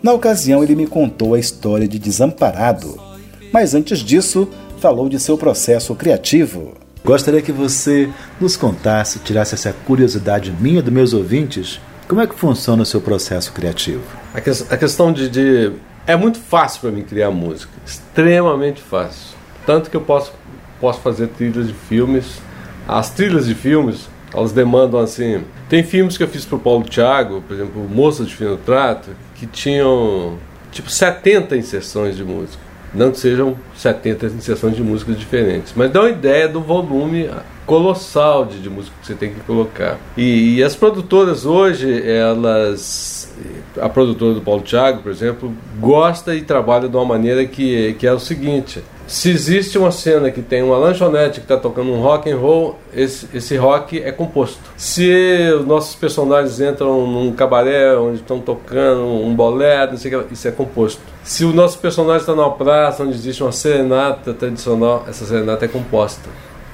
[0.00, 3.05] Na ocasião, ele me contou a história de Desamparado.
[3.52, 6.74] Mas antes disso, falou de seu processo criativo.
[7.04, 12.34] Gostaria que você nos contasse, tirasse essa curiosidade minha dos meus ouvintes, como é que
[12.34, 14.02] funciona o seu processo criativo?
[14.32, 15.72] A, que, a questão de, de,
[16.06, 19.36] É muito fácil para mim criar música, extremamente fácil.
[19.64, 20.32] Tanto que eu posso,
[20.80, 22.40] posso fazer trilhas de filmes.
[22.86, 25.42] As trilhas de filmes, elas demandam assim.
[25.68, 29.10] Tem filmes que eu fiz para o Paulo Thiago, por exemplo, Moça de Fino Trato,
[29.34, 30.38] que tinham
[30.70, 32.65] tipo 70 inserções de música.
[32.96, 37.28] Não que sejam 70 inserções de músicas diferentes, mas dá uma ideia do volume
[37.66, 39.98] colossal de, de música que você tem que colocar.
[40.16, 43.34] E, e as produtoras hoje, elas.
[43.78, 48.06] A produtora do Paulo Thiago, por exemplo, gosta e trabalha de uma maneira que, que
[48.06, 52.00] é o seguinte: se existe uma cena que tem uma lanchonete que está tocando um
[52.00, 54.58] rock and roll, esse, esse rock é composto.
[54.76, 60.24] Se os nossos personagens entram num cabaré onde estão tocando um bolero, não sei o
[60.24, 61.00] que, isso é composto.
[61.22, 65.68] Se o nosso personagem está numa praça onde existe uma serenata tradicional, essa serenata é
[65.68, 66.28] composta.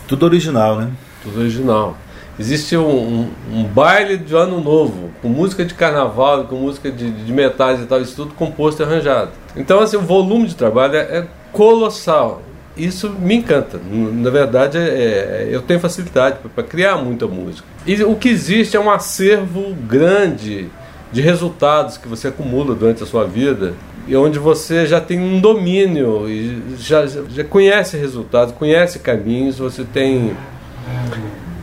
[0.08, 0.90] Tudo original, né?
[1.22, 1.96] Tudo original.
[2.38, 7.10] Existe um, um, um baile de ano novo, com música de carnaval, com música de,
[7.10, 9.32] de metais e tal, isso tudo composto e arranjado.
[9.54, 12.42] Então, assim, o volume de trabalho é, é colossal.
[12.76, 13.78] Isso me encanta.
[13.84, 17.68] Na verdade, é, é eu tenho facilidade para criar muita música.
[17.86, 20.68] E o que existe é um acervo grande
[21.12, 23.74] de resultados que você acumula durante a sua vida
[24.08, 29.84] e onde você já tem um domínio e já, já conhece resultados, conhece caminhos, você
[29.84, 30.34] tem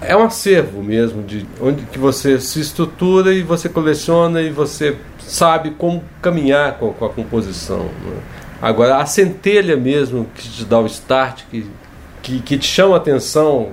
[0.02, 4.96] é um acervo mesmo de onde que você se estrutura e você coleciona e você
[5.20, 7.80] sabe como caminhar com, com a composição.
[7.80, 8.22] Né?
[8.62, 11.66] Agora, a centelha mesmo que te dá o start, que,
[12.22, 13.70] que, que, te chama a atenção,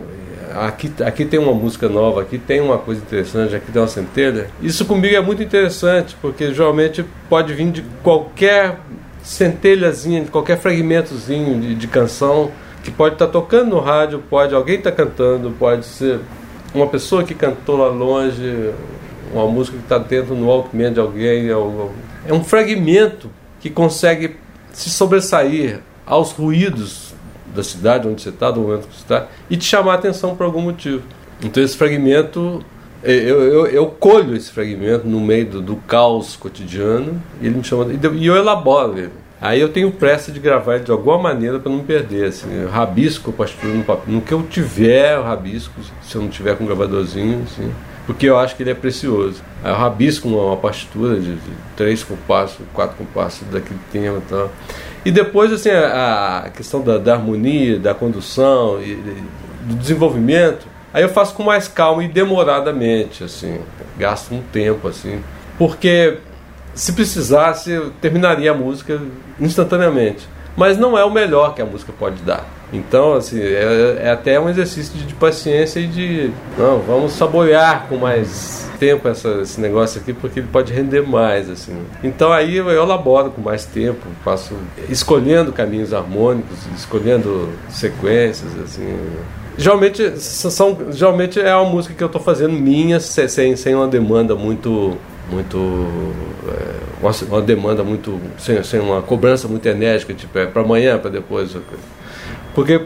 [0.54, 4.48] aqui, aqui tem uma música nova, aqui tem uma coisa interessante, aqui tem uma centelha.
[4.62, 8.78] Isso comigo é muito interessante, porque geralmente pode vir de qualquer
[9.22, 12.52] centelhazinha, de qualquer fragmentozinho de, de canção,
[12.84, 16.20] que pode estar tá tocando no rádio, pode alguém estar tá cantando, pode ser
[16.72, 18.70] uma pessoa que cantou lá longe,
[19.32, 21.48] uma música que está dentro no Walkman de alguém.
[21.48, 23.28] É um fragmento
[23.58, 24.36] que consegue
[24.76, 27.14] se sobressair aos ruídos
[27.54, 30.36] da cidade onde você está, do momento que você está, e te chamar a atenção
[30.36, 31.02] por algum motivo.
[31.42, 32.62] Então esse fragmento,
[33.02, 37.64] eu, eu, eu colho esse fragmento no meio do, do caos cotidiano, e ele me
[37.64, 39.12] chama, e eu elaboro ele.
[39.40, 42.26] Aí eu tenho pressa de gravar ele de alguma maneira para não perder.
[42.26, 44.14] Assim, eu rabisco a no papel.
[44.14, 45.72] No que eu tiver, eu rabisco,
[46.02, 47.72] se eu não tiver com um gravadorzinho, assim,
[48.06, 49.42] porque eu acho que ele é precioso.
[49.64, 54.50] Eu rabisco uma, uma partitura de, de, três compassos, quatro compassos daquele tema e tal.
[55.04, 58.94] E depois, assim, a, a questão da, da, harmonia, da condução, e,
[59.64, 63.58] do desenvolvimento, aí eu faço com mais calma e demoradamente, assim,
[63.98, 65.20] gasto um tempo, assim,
[65.58, 66.18] porque
[66.74, 69.00] se precisasse, eu terminaria a música
[69.40, 70.28] instantaneamente.
[70.56, 72.44] Mas não é o melhor que a música pode dar.
[72.72, 76.30] Então, assim, é, é até um exercício de, de, paciência e de.
[76.58, 81.48] Não, vamos saborear com mais tempo essa, esse negócio aqui, porque ele pode render mais,
[81.48, 81.76] assim.
[82.02, 84.54] Então aí eu, eu elaboro com mais tempo, faço
[84.88, 88.98] escolhendo caminhos harmônicos, escolhendo sequências, assim.
[89.56, 94.34] Geralmente, são, geralmente é uma música que eu estou fazendo minha, sem, sem uma demanda
[94.34, 94.96] muito
[95.30, 95.58] muito
[96.46, 100.98] é, uma, uma, demanda muito sem, sem uma cobrança muito enérgica tipo é para amanhã
[100.98, 101.56] para depois
[102.56, 102.80] porque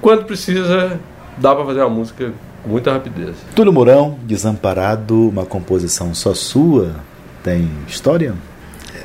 [0.00, 1.00] quando precisa
[1.36, 3.34] dá para fazer uma música com muita rapidez.
[3.56, 6.94] Túlio Mourão Desamparado uma composição só sua
[7.42, 8.34] tem história?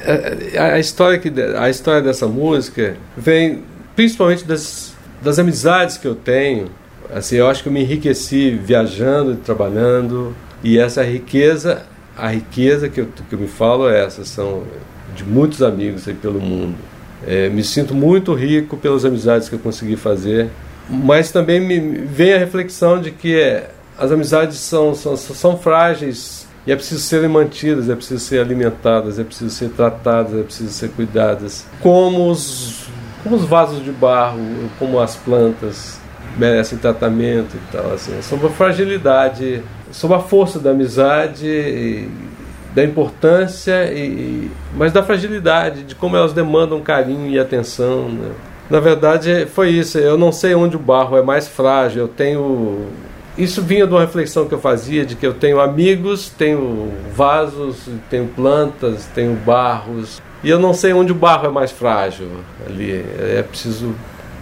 [0.06, 3.64] A, a, a história que a história dessa música vem
[3.96, 4.94] principalmente das
[5.24, 6.68] das amizades que eu tenho.
[7.12, 11.84] Assim eu acho que eu me enriqueci viajando e trabalhando e essa riqueza
[12.16, 14.64] a riqueza que eu, que eu me falo é essa, são
[15.16, 16.76] de muitos amigos aí pelo mundo.
[17.26, 20.50] É, me sinto muito rico pelas amizades que eu consegui fazer,
[20.90, 26.48] mas também me vem a reflexão de que é, as amizades são, são, são frágeis
[26.66, 30.72] e é preciso serem mantidas, é preciso ser alimentadas, é preciso ser tratadas, é preciso
[30.72, 31.66] ser cuidadas.
[31.82, 32.88] Como os,
[33.24, 34.40] como os vasos de barro,
[34.78, 36.00] como as plantas
[36.38, 37.94] merecem tratamento e tal.
[37.94, 39.62] Assim, sobre a fragilidade
[39.92, 42.10] sobre a força da amizade, e,
[42.74, 48.10] da importância, e, mas da fragilidade, de como elas demandam carinho e atenção.
[48.10, 48.32] Né?
[48.70, 49.98] Na verdade, foi isso.
[49.98, 52.04] Eu não sei onde o barro é mais frágil.
[52.04, 52.88] Eu tenho.
[53.38, 57.88] Isso vinha de uma reflexão que eu fazia de que eu tenho amigos, tenho vasos,
[58.10, 60.22] tenho plantas, tenho barros.
[60.44, 62.28] E eu não sei onde o barro é mais frágil
[62.66, 63.04] ali.
[63.20, 63.94] É preciso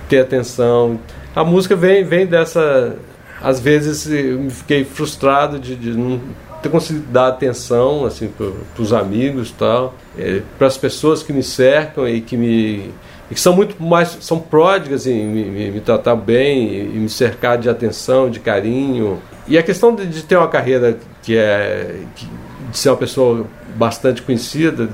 [0.07, 0.99] ter atenção.
[1.35, 2.95] A música vem, vem dessa
[3.41, 6.19] às vezes eu fiquei frustrado de, de não
[6.61, 11.43] ter conseguido dar atenção assim para os amigos tal é, para as pessoas que me
[11.43, 12.91] cercam e que me
[13.29, 17.09] e que são muito mais são pródigas em me, me, me tratar bem e, me
[17.09, 22.01] cercar de atenção de carinho e a questão de, de ter uma carreira que é
[22.15, 22.27] que,
[22.71, 23.45] de ser uma pessoa
[23.75, 24.89] bastante conhecida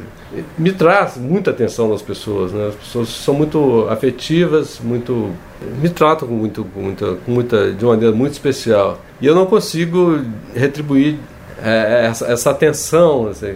[0.58, 5.34] me traz muita atenção das pessoas né as pessoas são muito afetivas muito
[5.82, 9.00] me tratam com muito, com muita, com muita, de uma maneira muito especial.
[9.22, 10.22] E eu não consigo
[10.54, 11.18] retribuir
[11.66, 13.56] é, é essa, essa tensão assim,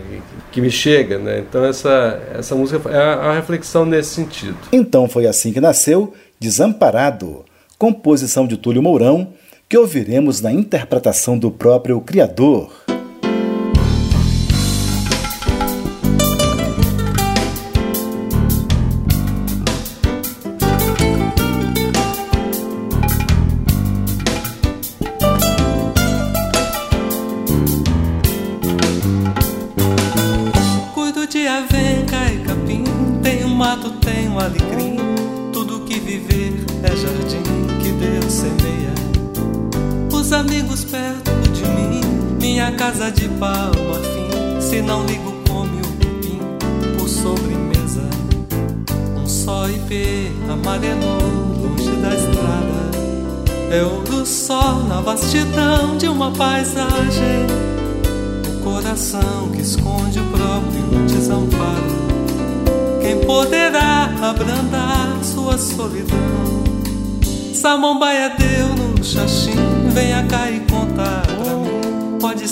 [0.51, 1.39] que me chega, né?
[1.39, 4.57] Então essa, essa música é a reflexão nesse sentido.
[4.71, 7.43] Então foi assim que nasceu Desamparado,
[7.77, 9.33] composição de Túlio Mourão,
[9.67, 12.71] que ouviremos na interpretação do próprio criador.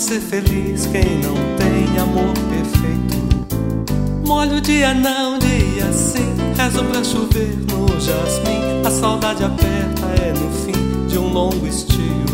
[0.08, 4.26] Ser feliz quem não tem amor perfeito.
[4.26, 6.34] Molho dia não, dia sim.
[6.56, 8.86] Rezo pra chover no jasmim.
[8.86, 12.24] A saudade aperta é no fim de um longo estio.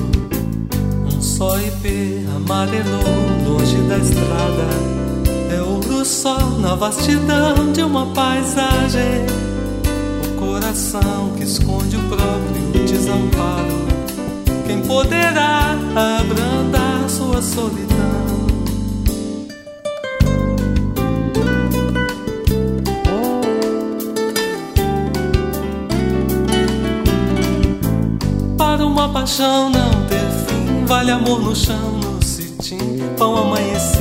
[1.05, 3.03] Um só IP amarelou
[3.45, 4.69] longe da estrada.
[5.53, 9.27] É ouro sol na vastidão de uma paisagem.
[10.29, 14.04] O coração que esconde o próprio desamparo.
[14.67, 16.85] Quem poderá abrandar?
[17.15, 17.95] sua solidão.
[28.59, 32.79] Para uma paixão não ter fim, vale amor no chão, no citim,
[33.17, 33.94] pão amanhecido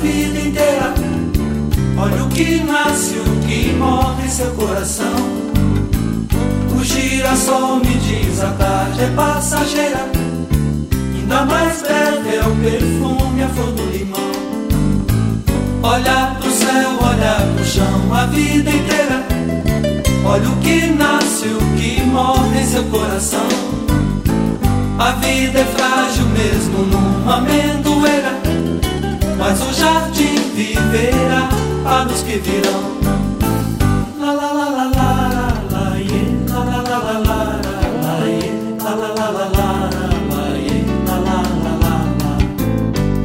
[0.00, 0.94] vida inteira.
[1.96, 5.14] Olha o que nasce, o que morre em seu coração.
[6.74, 10.10] O girassol me diz a tarde é passageira.
[11.14, 14.30] Ainda mais breve é o perfume, a flor do limão.
[15.82, 19.26] Olha pro céu, olha pro chão, a vida inteira.
[20.24, 23.48] Olha o que nasce, o que morre em seu coração.
[24.98, 28.39] A vida é frágil mesmo numa amendoeira
[29.40, 31.48] mas o jardim viverá
[31.82, 33.00] para os que virão.
[34.20, 35.50] La la la la la la.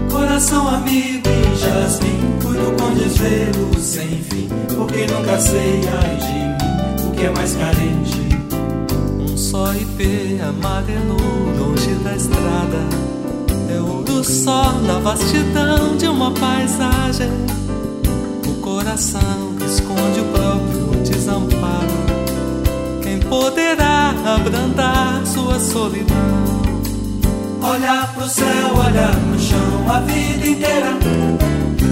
[0.10, 7.08] Coração amigo e jasmim, cuido com desvelo sem fim, porque nunca sei ai de mim
[7.08, 8.22] o que é mais carente.
[9.20, 11.18] Um só IP amarelo
[11.58, 13.15] longe da estrada
[13.70, 17.30] é ouro só na vastidão de uma paisagem.
[18.48, 22.06] O coração que esconde o próprio desamparo.
[23.02, 26.16] Quem poderá abrandar sua solidão?
[27.62, 30.98] Olha pro céu, olha pro chão, a vida inteira.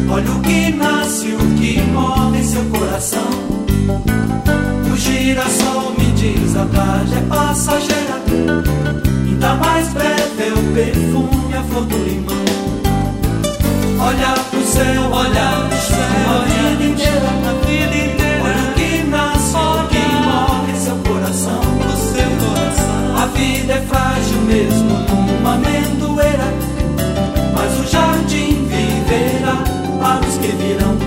[0.09, 3.30] Olha o que nasce, o que morre em seu coração.
[4.91, 9.12] O girassol me diz a tarde é passageira.
[9.43, 12.33] Ainda mais breve é o perfume a flor do limão.
[13.99, 18.41] Olha pro céu, olha pro céu, a vida inteira, a vida inteira.
[18.41, 23.17] Olha o que nasce, o que morre, seu coração, o seu coração.
[23.21, 26.53] A vida é frágil mesmo numa amendoeira,
[27.53, 29.57] mas o jardim viverá
[29.99, 31.02] para os que virão.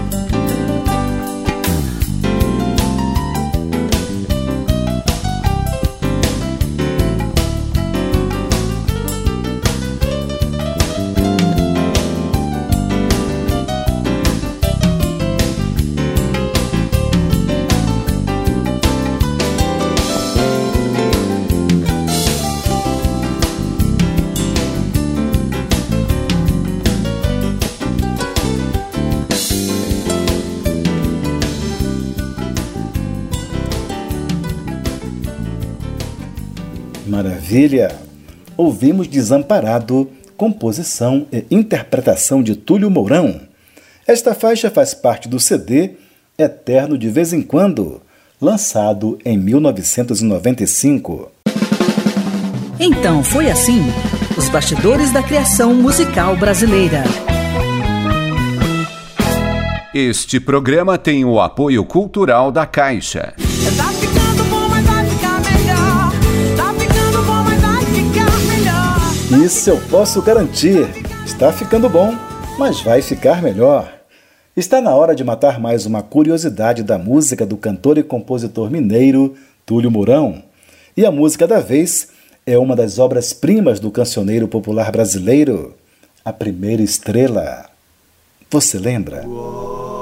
[37.47, 37.95] Maravilha!
[38.57, 43.41] Ouvimos Desamparado, composição e interpretação de Túlio Mourão.
[44.05, 45.93] Esta faixa faz parte do CD
[46.37, 48.03] Eterno de Vez em Quando,
[48.41, 51.31] lançado em 1995.
[52.81, 53.81] Então foi assim:
[54.37, 57.05] os bastidores da criação musical brasileira.
[59.95, 63.35] Este programa tem o apoio cultural da Caixa.
[69.45, 70.89] Isso eu posso garantir.
[71.27, 72.15] Está ficando bom,
[72.59, 73.93] mas vai ficar melhor.
[74.57, 79.35] Está na hora de matar mais uma curiosidade da música do cantor e compositor mineiro
[79.67, 80.43] Túlio Mourão.
[80.97, 82.09] E a música da vez
[82.47, 85.75] é uma das obras-primas do cancioneiro popular brasileiro,
[86.25, 87.67] A Primeira Estrela.
[88.51, 89.23] Você lembra?
[89.25, 89.96] Nossa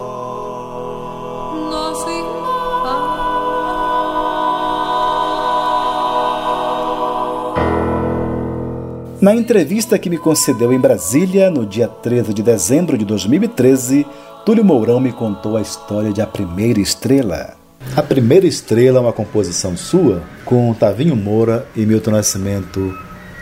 [9.24, 14.06] Na entrevista que me concedeu em Brasília, no dia 13 de dezembro de 2013,
[14.44, 17.54] Túlio Mourão me contou a história de A Primeira Estrela.
[17.96, 22.94] A Primeira Estrela é uma composição sua, com Tavinho Moura e Milton Nascimento.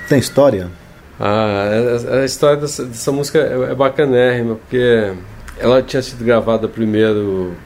[0.09, 0.70] Tem história?
[1.18, 1.68] Ah,
[2.12, 5.12] a, a história dessa, dessa música é, é bacanérrima, porque
[5.59, 7.57] ela tinha sido gravada primeiro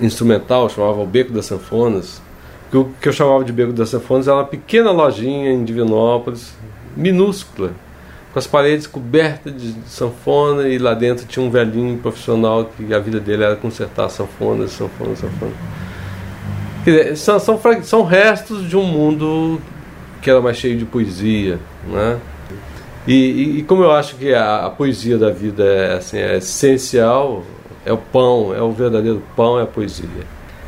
[0.00, 2.22] instrumental, chamava O Beco das Sanfonas.
[2.70, 6.52] Que o que eu chamava de Beco das Sanfonas era uma pequena lojinha em Divinópolis,
[6.96, 7.72] minúscula,
[8.32, 12.98] com as paredes cobertas de sanfona e lá dentro tinha um velhinho profissional que a
[12.98, 15.54] vida dele era consertar sanfonas, sanfonas, sanfonas.
[16.84, 19.60] Dizer, são, são, são restos de um mundo
[20.22, 22.18] que era mais cheio de poesia, né?
[23.06, 26.36] E, e- e como eu acho que a, a poesia da vida é, assim, é
[26.36, 27.42] essencial,
[27.84, 30.06] é o pão, é o verdadeiro pão, é a poesia.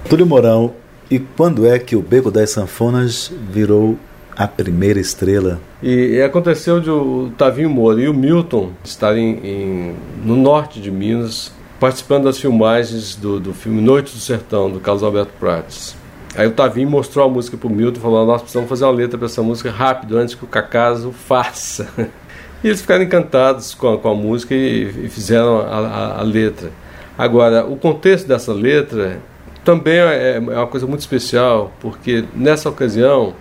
[0.08, 0.72] Túlio Mourão,
[1.10, 3.98] e quando é que o Beco das Sanfonas virou
[4.44, 5.60] a primeira estrela?
[5.82, 10.90] E, e aconteceu de o Tavinho Moura e o Milton estarem em- no norte de
[10.90, 15.96] Minas participando das filmagens do, do filme Noite do Sertão, do Carlos Alberto Prates.
[16.36, 19.26] Aí o Tavinho mostrou a música pro Milton, falou: Nós precisamos fazer uma letra para
[19.26, 21.88] essa música rápido, antes que o Cacaso faça.
[22.62, 26.22] E eles ficaram encantados com a, com a música e, e fizeram a, a- a
[26.22, 26.70] letra.
[27.16, 29.18] Agora, o contexto dessa letra
[29.64, 33.32] também é, é uma coisa muito especial, porque nessa ocasião,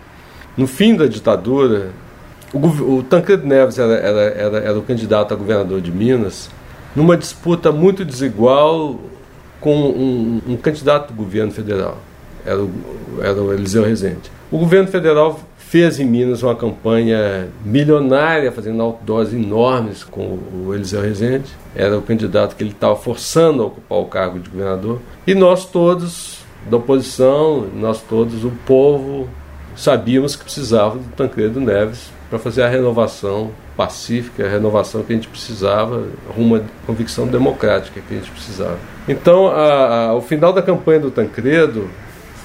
[0.59, 1.91] no fim da ditadura,
[2.53, 2.57] o,
[2.97, 6.49] o Tancredo Neves era, era, era, era o candidato a governador de Minas,
[6.93, 8.99] numa disputa muito desigual
[9.61, 11.97] com um, um candidato do governo federal,
[12.45, 12.71] era o,
[13.21, 14.29] era o Eliseu Rezende.
[14.51, 21.01] O governo federal fez em Minas uma campanha milionária, fazendo outdoors enormes com o Eliseu
[21.01, 25.33] Rezende, era o candidato que ele estava forçando a ocupar o cargo de governador, e
[25.33, 26.39] nós todos,
[26.69, 29.29] da oposição, nós todos, o povo,
[29.79, 35.15] sabíamos que precisava do Tancredo Neves para fazer a renovação pacífica, a renovação que a
[35.15, 36.05] gente precisava,
[36.35, 38.77] rumo à convicção democrática que a gente precisava.
[39.07, 41.89] Então, a, a, o final da campanha do Tancredo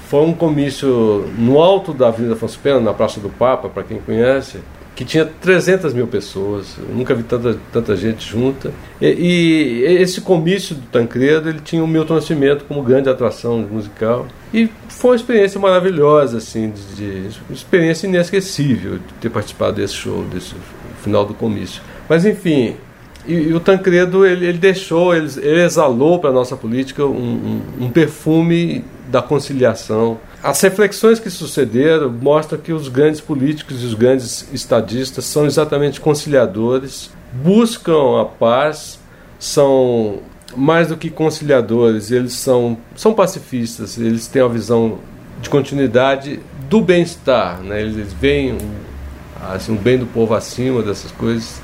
[0.08, 3.98] foi um comício no alto da Avenida Afonso Pena, na Praça do Papa, para quem
[3.98, 4.60] conhece,
[4.94, 6.76] que tinha 300 mil pessoas.
[6.94, 8.72] Nunca vi tanta, tanta gente junta.
[9.00, 14.26] E, e esse comício do Tancredo, ele tinha o Milton Nascimento como grande atração musical.
[14.52, 20.24] E foi uma experiência maravilhosa, assim, de, de experiência inesquecível de ter participado desse show,
[20.24, 20.54] desse
[21.02, 21.82] final do comício.
[22.08, 22.76] Mas enfim,
[23.26, 27.62] e, e o Tancredo ele, ele deixou, ele, ele exalou para a nossa política um,
[27.78, 30.18] um, um perfume da conciliação.
[30.44, 36.02] As reflexões que sucederam mostram que os grandes políticos e os grandes estadistas são exatamente
[36.02, 39.00] conciliadores, buscam a paz,
[39.38, 40.18] são
[40.54, 44.98] mais do que conciliadores, eles são, são pacifistas, eles têm a visão
[45.40, 47.80] de continuidade do bem-estar, né?
[47.80, 48.58] eles veem
[49.50, 51.58] assim, o bem do povo acima dessas coisas.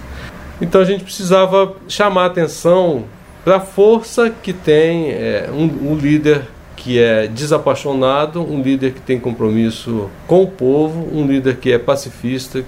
[0.59, 3.05] Então a gente precisava chamar a atenção
[3.45, 6.49] para a força que tem é, um, um líder
[6.81, 11.79] que é desapaixonado, um líder que tem compromisso com o povo, um líder que é
[11.79, 12.65] pacifista.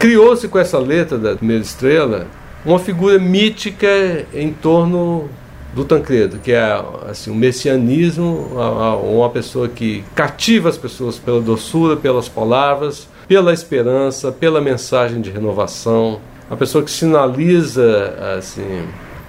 [0.00, 2.26] Criou-se com essa letra da primeira estrela
[2.64, 5.28] uma figura mítica em torno
[5.72, 8.48] do Tancredo, que é assim, o messianismo,
[9.04, 15.30] uma pessoa que cativa as pessoas pela doçura, pelas palavras, pela esperança, pela mensagem de
[15.30, 18.86] renovação, uma pessoa que sinaliza assim,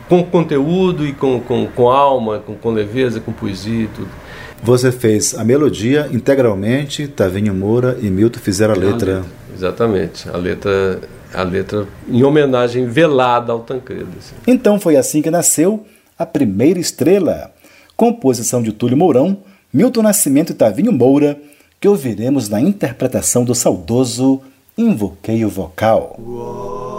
[0.09, 4.22] com conteúdo e com, com, com alma, com, com leveza, com poesia e tudo.
[4.63, 8.93] Você fez a melodia integralmente, Tavinho Moura e Milton fizeram a letra.
[8.93, 9.31] A letra.
[9.53, 11.01] Exatamente, a letra,
[11.33, 14.07] a letra em homenagem velada ao Tancredo.
[14.17, 14.35] Assim.
[14.47, 15.85] Então foi assim que nasceu
[16.17, 17.51] a primeira estrela,
[17.97, 19.37] composição de Túlio Mourão,
[19.71, 21.37] Milton Nascimento e Tavinho Moura,
[21.79, 24.41] que ouviremos na interpretação do saudoso
[24.77, 26.17] Invoqueio Vocal.
[26.19, 26.92] Nossa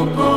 [0.00, 0.29] excitam toda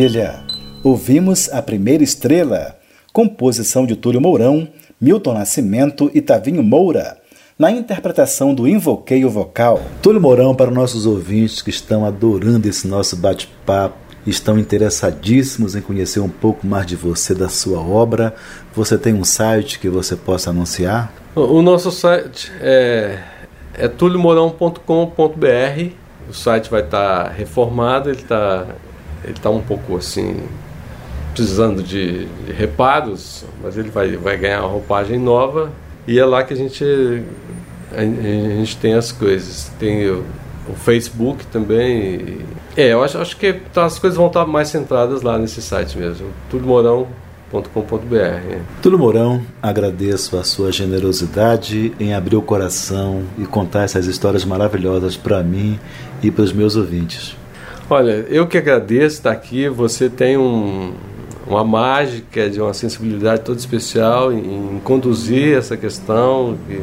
[0.00, 0.40] Maravilha!
[0.82, 2.74] Ouvimos a primeira estrela,
[3.12, 4.66] composição de Túlio Mourão,
[4.98, 7.18] Milton Nascimento e Tavinho Moura,
[7.58, 9.82] na interpretação do Invoqueio Vocal.
[10.00, 16.20] Túlio Mourão, para nossos ouvintes que estão adorando esse nosso bate-papo, estão interessadíssimos em conhecer
[16.20, 18.34] um pouco mais de você, da sua obra,
[18.74, 21.12] você tem um site que você possa anunciar?
[21.36, 23.18] O nosso site é,
[23.74, 25.90] é tuliomorão.com.br.
[26.26, 28.66] O site vai estar reformado, ele está
[29.24, 30.36] ele tá um pouco assim
[31.34, 35.70] precisando de, reparos, mas ele vai, vai ganhar uma roupagem nova
[36.06, 36.84] e é lá que a gente
[37.92, 39.70] a, gente tem as coisas.
[39.78, 40.24] Tem o,
[40.68, 42.38] o Facebook também.
[42.76, 45.98] é, eu acho, acho que tá, as coisas vão estar mais centradas lá nesse site
[45.98, 47.08] mesmo, tuliomorão.com.br.
[48.82, 55.16] Túlio Mourão, agradeço a sua generosidade em abrir o coração e contar essas histórias maravilhosas
[55.16, 55.78] para mim
[56.22, 57.39] e para os meus ouvintes.
[57.92, 59.68] Olha, eu que agradeço estar aqui.
[59.68, 60.92] Você tem um,
[61.44, 66.82] uma mágica de uma sensibilidade toda especial em, em conduzir essa questão, que,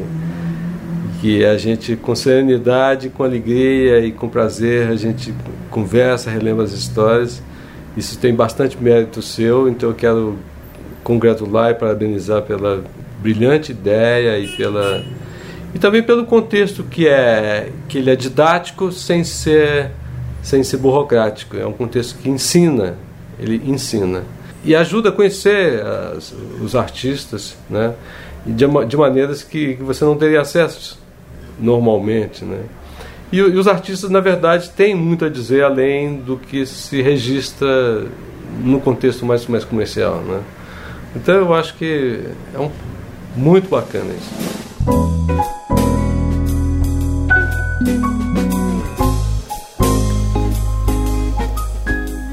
[1.18, 5.32] que a gente, com serenidade, com alegria e com prazer, a gente
[5.70, 7.42] conversa, relembra as histórias.
[7.96, 10.36] Isso tem bastante mérito seu, então eu quero
[11.02, 12.84] congratular e parabenizar pela
[13.22, 15.02] brilhante ideia e pela
[15.74, 19.90] e também pelo contexto que é que ele é didático sem ser
[20.48, 21.58] sem ser burocrático.
[21.58, 22.96] É um contexto que ensina,
[23.38, 24.24] ele ensina.
[24.64, 27.94] e ajuda a conhecer as, os artistas, né?
[28.46, 30.98] De, de maneiras que, que, você não teria acesso
[31.60, 32.60] normalmente, né?
[33.30, 38.06] E, e, os artistas, na verdade, têm muito a dizer além do que se registra
[38.64, 40.40] no contexto mais, mais comercial, né?
[41.14, 42.20] Então eu acho que
[42.54, 42.70] é um,
[43.36, 45.57] muito bacana isso.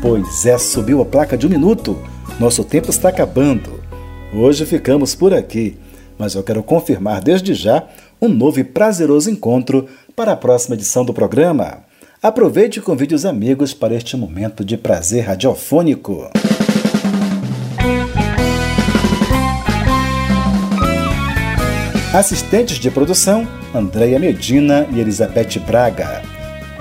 [0.08, 1.98] Pois é, subiu a placa de um minuto.
[2.40, 3.82] Nosso tempo está acabando.
[4.32, 5.80] Hoje ficamos por aqui,
[6.16, 7.88] mas eu quero confirmar desde já
[8.22, 11.80] um novo e prazeroso encontro para a próxima edição do programa.
[12.22, 16.30] Aproveite e convide os amigos para este momento de prazer radiofônico.
[22.14, 26.35] Assistentes de produção: Andréia Medina e Elizabeth Braga.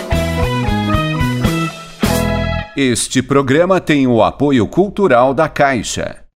[2.75, 6.21] Este programa tem o apoio cultural da Caixa.